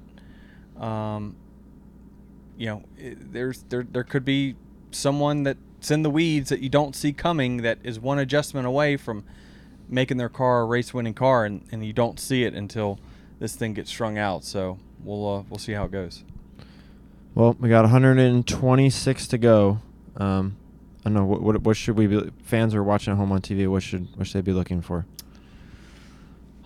Um, 0.78 1.36
you 2.58 2.68
know, 2.68 2.84
i- 2.98 3.16
there's 3.20 3.64
there 3.70 3.84
there 3.84 4.04
could 4.06 4.24
be 4.24 4.56
someone 4.92 5.44
that's 5.80 5.92
in 5.92 6.04
the 6.04 6.10
weeds 6.10 6.50
that 6.50 6.60
you 6.60 6.68
don't 6.68 6.94
see 6.94 7.14
coming 7.14 7.62
that 7.62 7.80
is 7.84 8.02
one 8.02 8.20
adjustment 8.20 8.68
away 8.68 8.98
from 8.98 9.24
making 9.88 10.18
their 10.18 10.28
car 10.28 10.62
a 10.62 10.66
race 10.66 10.94
winning 10.94 11.14
car 11.14 11.46
and, 11.46 11.66
and 11.72 11.86
you 11.86 11.94
don't 11.94 12.20
see 12.20 12.44
it 12.44 12.54
until 12.54 13.00
this 13.40 13.56
thing 13.56 13.74
gets 13.74 13.90
strung 13.90 14.18
out. 14.18 14.44
So 14.44 14.78
we'll 15.02 15.38
uh, 15.38 15.44
we'll 15.50 15.58
see 15.58 15.72
how 15.72 15.86
it 15.86 15.92
goes. 15.92 16.26
Well, 17.34 17.56
we 17.60 17.70
got 17.70 17.84
126 17.84 19.28
to 19.28 19.38
go. 19.38 19.80
Um, 20.18 20.58
I 21.00 21.04
don't 21.06 21.14
know 21.14 21.24
what, 21.24 21.42
what 21.42 21.62
what 21.62 21.78
should 21.78 21.96
we 21.96 22.08
be 22.08 22.30
fans 22.44 22.76
are 22.76 22.84
watching 22.84 23.14
at 23.14 23.18
home 23.18 23.32
on 23.32 23.40
TV. 23.40 23.66
What 23.70 23.82
should 23.82 24.06
what 24.18 24.28
should 24.28 24.40
they 24.40 24.42
be 24.42 24.52
looking 24.52 24.82
for? 24.82 25.06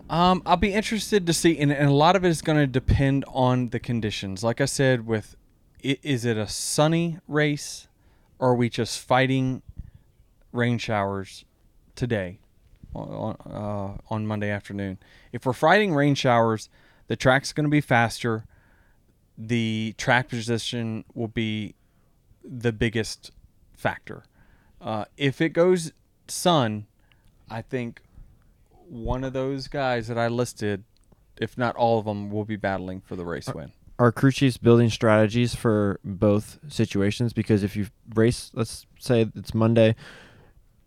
Um, 0.09 0.41
I'll 0.43 0.57
be 0.57 0.73
interested 0.73 1.27
to 1.27 1.33
see, 1.33 1.57
and, 1.59 1.71
and 1.71 1.87
a 1.87 1.93
lot 1.93 2.15
of 2.15 2.25
it 2.25 2.29
is 2.29 2.41
going 2.41 2.57
to 2.57 2.67
depend 2.67 3.25
on 3.27 3.69
the 3.69 3.79
conditions. 3.79 4.43
Like 4.43 4.59
I 4.59 4.65
said, 4.65 5.05
with 5.05 5.35
is 5.79 6.25
it 6.25 6.35
a 6.35 6.47
sunny 6.47 7.19
race, 7.27 7.87
or 8.43 8.49
are 8.49 8.55
we 8.55 8.69
just 8.69 8.99
fighting 8.99 9.61
rain 10.51 10.77
showers 10.77 11.45
today 11.95 12.39
on 12.93 13.37
uh, 13.49 14.13
on 14.13 14.27
Monday 14.27 14.49
afternoon? 14.49 14.97
If 15.31 15.45
we're 15.45 15.53
fighting 15.53 15.93
rain 15.93 16.13
showers, 16.13 16.67
the 17.07 17.15
track's 17.15 17.53
going 17.53 17.63
to 17.63 17.69
be 17.69 17.79
faster. 17.79 18.43
The 19.37 19.95
track 19.97 20.27
position 20.27 21.05
will 21.13 21.29
be 21.29 21.75
the 22.43 22.73
biggest 22.73 23.31
factor. 23.71 24.23
Uh, 24.81 25.05
if 25.15 25.39
it 25.39 25.49
goes 25.49 25.93
sun, 26.27 26.87
I 27.49 27.61
think 27.61 28.01
one 28.89 29.23
of 29.23 29.31
those 29.31 29.69
guys 29.69 30.09
that 30.09 30.17
I 30.17 30.27
listed, 30.27 30.83
if 31.37 31.57
not 31.57 31.77
all 31.77 31.97
of 31.97 32.03
them, 32.03 32.29
will 32.29 32.43
be 32.43 32.57
battling 32.57 32.99
for 32.99 33.15
the 33.15 33.23
race 33.23 33.47
win. 33.53 33.71
Are 33.99 34.11
crew 34.11 34.31
chiefs 34.31 34.57
building 34.57 34.89
strategies 34.89 35.53
for 35.53 35.99
both 36.03 36.59
situations? 36.67 37.31
Because 37.31 37.63
if 37.63 37.75
you 37.75 37.87
race, 38.15 38.51
let's 38.53 38.85
say 38.99 39.29
it's 39.35 39.53
Monday, 39.53 39.95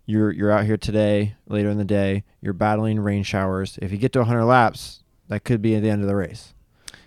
you're 0.07 0.33
you're 0.33 0.51
out 0.51 0.65
here 0.65 0.77
today, 0.77 1.37
later 1.47 1.71
in 1.71 1.79
the 1.79 1.85
day, 1.85 2.25
you're 2.41 2.53
battling 2.53 2.99
rain 3.01 3.23
showers. 3.23 3.79
If 3.81 3.93
you 3.93 3.99
get 3.99 4.13
to 4.13 4.21
100 4.21 4.45
laps, 4.45 5.05
that 5.29 5.45
could 5.45 5.63
be 5.63 5.75
at 5.77 5.83
the 5.83 5.91
end 5.91 6.03
of 6.03 6.09
the 6.09 6.17
race. 6.17 6.55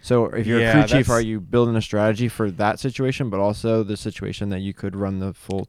So 0.02 0.26
if 0.28 0.48
you're 0.48 0.62
Yeah, 0.62 0.70
a 0.70 0.88
crew 0.88 0.98
chief, 1.00 1.10
are 1.10 1.22
you 1.22 1.42
building 1.42 1.76
a 1.76 1.82
strategy 1.82 2.30
for 2.30 2.50
that 2.52 2.80
situation, 2.80 3.30
but 3.30 3.40
also 3.40 3.84
the 3.84 3.98
situation 3.98 4.50
that 4.50 4.60
you 4.60 4.74
could 4.74 4.96
run 4.96 5.20
the 5.20 5.34
full 5.34 5.68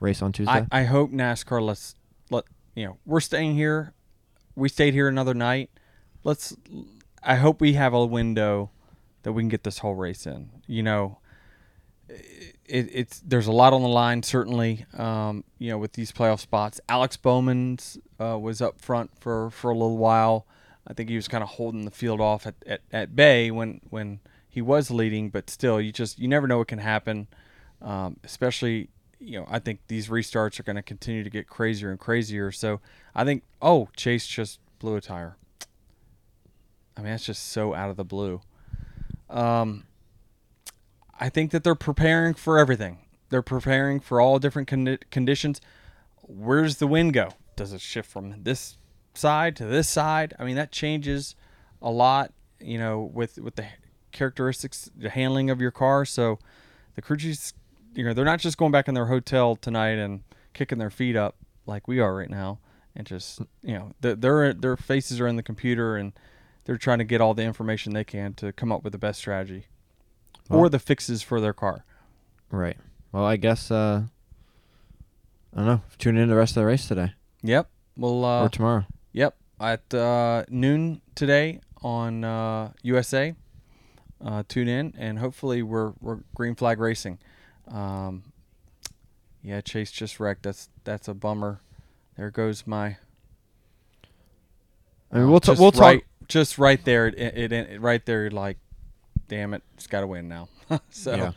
race 0.00 0.20
on 0.20 0.32
Tuesday? 0.32 0.66
I, 0.70 0.80
I 0.80 0.84
hope 0.84 1.10
NASCAR 1.10 1.62
let's 1.64 1.94
let 2.30 2.44
you 2.74 2.84
know 2.86 2.98
we're 3.06 3.20
staying 3.20 3.54
here. 3.54 3.94
We 4.54 4.68
stayed 4.68 4.92
here 4.92 5.08
another 5.08 5.34
night. 5.34 5.70
Let's. 6.22 6.54
I 7.22 7.36
hope 7.36 7.60
we 7.60 7.74
have 7.74 7.94
a 7.94 8.04
window 8.04 8.70
that 9.22 9.32
we 9.32 9.42
can 9.42 9.48
get 9.48 9.64
this 9.64 9.78
whole 9.78 9.94
race 9.94 10.26
in. 10.26 10.50
You 10.66 10.82
know, 10.82 11.18
it, 12.08 12.88
it's 12.92 13.20
there's 13.20 13.46
a 13.46 13.52
lot 13.52 13.72
on 13.72 13.82
the 13.82 13.88
line 13.88 14.22
certainly. 14.22 14.86
Um, 14.96 15.44
you 15.58 15.70
know, 15.70 15.78
with 15.78 15.92
these 15.92 16.12
playoff 16.12 16.40
spots, 16.40 16.80
Alex 16.88 17.16
Bowman's 17.16 17.98
uh, 18.20 18.38
was 18.38 18.60
up 18.60 18.80
front 18.80 19.10
for 19.18 19.50
for 19.50 19.70
a 19.70 19.74
little 19.74 19.98
while, 19.98 20.46
I 20.86 20.92
think 20.92 21.08
he 21.08 21.16
was 21.16 21.28
kind 21.28 21.42
of 21.42 21.50
holding 21.50 21.84
the 21.84 21.90
field 21.90 22.20
off 22.20 22.46
at, 22.46 22.54
at, 22.66 22.80
at 22.92 23.14
bay 23.14 23.50
when 23.50 23.80
when 23.90 24.20
he 24.48 24.60
was 24.60 24.90
leading, 24.90 25.30
but 25.30 25.48
still, 25.48 25.80
you 25.80 25.92
just 25.92 26.18
you 26.18 26.26
never 26.26 26.48
know 26.48 26.58
what 26.58 26.68
can 26.68 26.80
happen. 26.80 27.28
Um, 27.80 28.16
especially, 28.24 28.90
you 29.18 29.38
know, 29.38 29.46
I 29.48 29.58
think 29.60 29.80
these 29.86 30.08
restarts 30.08 30.58
are 30.58 30.64
going 30.64 30.76
to 30.76 30.82
continue 30.82 31.22
to 31.22 31.30
get 31.30 31.46
crazier 31.46 31.90
and 31.90 31.98
crazier. 31.98 32.50
So 32.50 32.80
I 33.14 33.24
think, 33.24 33.44
oh, 33.62 33.88
Chase 33.96 34.26
just 34.26 34.58
blew 34.80 34.96
a 34.96 35.00
tire. 35.00 35.36
I 36.96 37.02
mean, 37.02 37.12
that's 37.12 37.24
just 37.24 37.48
so 37.48 37.72
out 37.72 37.90
of 37.90 37.96
the 37.96 38.04
blue. 38.04 38.40
Um, 39.30 39.84
I 41.18 41.28
think 41.28 41.50
that 41.52 41.64
they're 41.64 41.74
preparing 41.74 42.34
for 42.34 42.58
everything. 42.58 42.98
They're 43.28 43.42
preparing 43.42 44.00
for 44.00 44.20
all 44.20 44.38
different 44.38 44.68
condi- 44.68 44.98
conditions. 45.10 45.60
Where's 46.22 46.76
the 46.76 46.86
wind 46.86 47.12
go? 47.12 47.30
Does 47.56 47.72
it 47.72 47.80
shift 47.80 48.10
from 48.10 48.42
this 48.42 48.76
side 49.14 49.56
to 49.56 49.66
this 49.66 49.88
side? 49.88 50.34
I 50.38 50.44
mean, 50.44 50.56
that 50.56 50.72
changes 50.72 51.36
a 51.80 51.90
lot, 51.90 52.32
you 52.58 52.78
know, 52.78 53.00
with 53.00 53.38
with 53.38 53.56
the 53.56 53.66
characteristics, 54.12 54.90
the 54.96 55.10
handling 55.10 55.50
of 55.50 55.60
your 55.60 55.70
car. 55.70 56.04
So 56.04 56.38
the 56.94 57.02
crew 57.02 57.16
chiefs, 57.16 57.52
you 57.94 58.04
know, 58.04 58.12
they're 58.12 58.24
not 58.24 58.40
just 58.40 58.56
going 58.56 58.72
back 58.72 58.88
in 58.88 58.94
their 58.94 59.06
hotel 59.06 59.56
tonight 59.56 59.98
and 59.98 60.22
kicking 60.54 60.78
their 60.78 60.90
feet 60.90 61.16
up 61.16 61.36
like 61.66 61.86
we 61.86 62.00
are 62.00 62.16
right 62.16 62.30
now, 62.30 62.58
and 62.96 63.06
just 63.06 63.40
you 63.62 63.74
know, 63.74 63.92
the, 64.00 64.16
their 64.16 64.52
their 64.52 64.76
faces 64.76 65.20
are 65.20 65.28
in 65.28 65.36
the 65.36 65.42
computer 65.42 65.96
and 65.96 66.12
they're 66.70 66.78
trying 66.78 66.98
to 66.98 67.04
get 67.04 67.20
all 67.20 67.34
the 67.34 67.42
information 67.42 67.94
they 67.94 68.04
can 68.04 68.32
to 68.32 68.52
come 68.52 68.70
up 68.70 68.84
with 68.84 68.92
the 68.92 68.98
best 68.98 69.18
strategy 69.18 69.66
Well- 70.48 70.60
or 70.60 70.68
the 70.68 70.78
fixes 70.78 71.20
for 71.20 71.40
their 71.40 71.52
car. 71.52 71.84
Right. 72.48 72.76
Well, 73.10 73.24
I 73.24 73.34
guess 73.38 73.72
uh, 73.72 74.04
I 75.52 75.56
don't 75.56 75.66
know. 75.66 75.82
Tune 75.98 76.16
in 76.16 76.28
to 76.28 76.34
the 76.34 76.38
rest 76.38 76.52
of 76.52 76.60
the 76.60 76.66
race 76.66 76.86
today 76.86 77.14
Yep. 77.42 77.68
Well, 77.96 78.24
uh, 78.24 78.44
or 78.44 78.48
tomorrow. 78.50 78.86
Yep, 79.12 79.34
at 79.58 79.92
uh, 79.92 80.44
noon 80.48 81.00
today 81.16 81.60
on 81.82 82.22
uh, 82.22 82.70
USA. 82.82 83.34
Uh, 84.24 84.44
tune 84.46 84.68
in, 84.68 84.94
and 84.96 85.18
hopefully 85.18 85.64
we're 85.64 85.94
we're 86.00 86.20
green 86.36 86.54
flag 86.54 86.78
racing. 86.78 87.18
Um, 87.66 88.22
yeah, 89.42 89.60
Chase 89.60 89.90
just 89.90 90.20
wrecked. 90.20 90.44
That's 90.44 90.68
that's 90.84 91.08
a 91.08 91.14
bummer. 91.14 91.62
There 92.16 92.30
goes 92.30 92.64
my. 92.64 92.96
I 95.10 95.18
mean, 95.18 95.30
we'll 95.30 95.40
just 95.40 95.60
we'll 95.60 95.72
talk. 95.72 96.02
Just 96.30 96.58
right 96.58 96.82
there. 96.84 97.08
It, 97.08 97.18
it, 97.18 97.52
it 97.52 97.80
right 97.80 98.04
there. 98.06 98.30
Like, 98.30 98.56
damn 99.28 99.52
it, 99.52 99.62
it's 99.74 99.86
got 99.86 100.00
to 100.00 100.06
win 100.06 100.28
now. 100.28 100.48
so 100.90 101.14
yeah. 101.14 101.32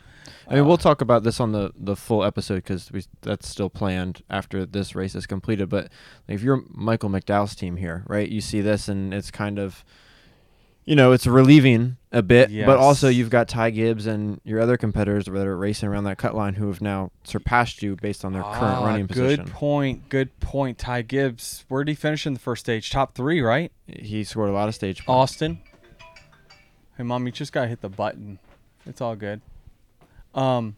I 0.48 0.54
mean, 0.54 0.64
we'll 0.64 0.74
uh, 0.74 0.78
talk 0.78 1.00
about 1.00 1.22
this 1.22 1.40
on 1.40 1.52
the, 1.52 1.72
the 1.76 1.96
full 1.96 2.24
episode 2.24 2.56
because 2.56 2.90
that's 3.22 3.48
still 3.48 3.70
planned 3.70 4.22
after 4.28 4.64
this 4.66 4.94
race 4.94 5.14
is 5.14 5.26
completed. 5.26 5.68
But 5.68 5.90
if 6.28 6.42
you're 6.42 6.62
Michael 6.70 7.10
McDowell's 7.10 7.54
team 7.54 7.76
here, 7.76 8.04
right, 8.06 8.28
you 8.28 8.40
see 8.40 8.60
this 8.60 8.88
and 8.88 9.12
it's 9.12 9.30
kind 9.30 9.58
of, 9.58 9.84
you 10.84 10.94
know, 10.96 11.12
it's 11.12 11.26
relieving 11.26 11.96
a 12.12 12.22
bit. 12.22 12.50
But 12.66 12.78
also, 12.78 13.08
you've 13.08 13.30
got 13.30 13.48
Ty 13.48 13.70
Gibbs 13.70 14.06
and 14.06 14.40
your 14.44 14.60
other 14.60 14.76
competitors 14.76 15.24
that 15.24 15.34
are 15.46 15.56
racing 15.56 15.88
around 15.88 16.04
that 16.04 16.18
cut 16.18 16.34
line 16.34 16.54
who 16.54 16.68
have 16.68 16.80
now 16.80 17.10
surpassed 17.24 17.82
you 17.82 17.96
based 17.96 18.24
on 18.24 18.32
their 18.32 18.42
current 18.42 18.78
Ah, 18.78 18.84
running 18.84 19.08
position. 19.08 19.44
Good 19.46 19.52
point. 19.54 20.08
Good 20.08 20.38
point. 20.40 20.78
Ty 20.78 21.02
Gibbs. 21.02 21.64
Where 21.68 21.82
did 21.84 21.92
he 21.92 21.96
finish 21.96 22.26
in 22.26 22.34
the 22.34 22.40
first 22.40 22.60
stage? 22.60 22.90
Top 22.90 23.14
three, 23.14 23.40
right? 23.40 23.72
He 23.86 24.24
scored 24.24 24.50
a 24.50 24.52
lot 24.52 24.68
of 24.68 24.74
stage 24.74 25.04
points. 25.04 25.32
Austin. 25.32 25.60
Hey, 26.96 27.02
mom, 27.02 27.26
you 27.26 27.32
just 27.32 27.52
gotta 27.52 27.68
hit 27.68 27.80
the 27.80 27.88
button. 27.88 28.38
It's 28.86 29.00
all 29.00 29.16
good. 29.16 29.40
Um, 30.34 30.76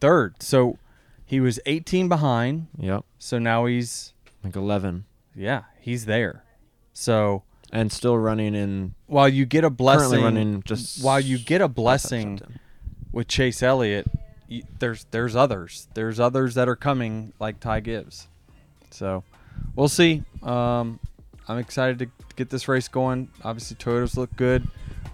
third. 0.00 0.42
So 0.42 0.78
he 1.24 1.40
was 1.40 1.58
18 1.66 2.08
behind. 2.08 2.66
Yep, 2.78 3.04
So 3.18 3.38
now 3.38 3.64
he's 3.66 4.12
like 4.44 4.56
11. 4.56 5.04
yeah, 5.34 5.62
he's 5.80 6.04
there. 6.06 6.44
So 6.92 7.44
And 7.72 7.90
still 7.90 8.16
running 8.16 8.54
in, 8.54 8.94
while 9.06 9.28
you 9.28 9.44
get 9.44 9.64
a 9.64 9.70
blessing, 9.70 10.22
running 10.22 10.62
just. 10.62 11.02
while 11.02 11.18
you 11.18 11.36
get 11.36 11.60
a 11.60 11.68
blessing 11.68 12.40
with 13.10 13.26
Chase 13.26 13.62
Elliott, 13.62 14.06
you, 14.46 14.62
there's 14.78 15.04
there's 15.10 15.34
others. 15.34 15.88
There's 15.94 16.20
others 16.20 16.54
that 16.54 16.68
are 16.68 16.76
coming 16.76 17.32
like 17.40 17.58
Ty 17.58 17.80
Gibbs. 17.80 18.28
So 18.90 19.24
we'll 19.74 19.88
see. 19.88 20.22
Um, 20.42 21.00
I'm 21.48 21.58
excited 21.58 21.98
to 21.98 22.08
get 22.36 22.50
this 22.50 22.68
race 22.68 22.88
going. 22.88 23.28
Obviously, 23.42 23.76
Toyotas 23.76 24.16
look 24.16 24.34
good. 24.36 24.66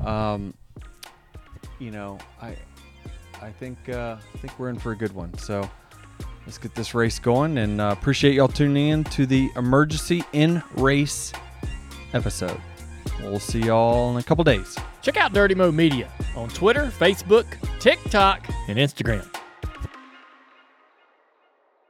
Um, 0.04 0.54
you 1.78 1.90
know, 1.90 2.18
I 2.40 2.56
I 3.40 3.50
think 3.50 3.88
uh, 3.88 4.16
I 4.34 4.38
think 4.38 4.58
we're 4.58 4.68
in 4.68 4.78
for 4.78 4.92
a 4.92 4.96
good 4.96 5.12
one. 5.14 5.36
So 5.38 5.68
let's 6.46 6.58
get 6.58 6.74
this 6.74 6.94
race 6.94 7.18
going, 7.18 7.58
and 7.58 7.80
uh, 7.80 7.94
appreciate 7.98 8.34
y'all 8.34 8.48
tuning 8.48 8.88
in 8.88 9.04
to 9.04 9.26
the 9.26 9.50
emergency 9.56 10.22
in 10.32 10.62
race 10.74 11.32
episode. 12.14 12.60
We'll 13.20 13.40
see 13.40 13.60
y'all 13.60 14.10
in 14.12 14.16
a 14.16 14.22
couple 14.22 14.44
days. 14.44 14.76
Check 15.00 15.16
out 15.16 15.32
Dirty 15.32 15.54
Mo 15.54 15.70
Media 15.72 16.10
on 16.36 16.48
Twitter, 16.48 16.86
Facebook, 16.86 17.46
TikTok, 17.80 18.48
and 18.68 18.78
Instagram. 18.78 19.26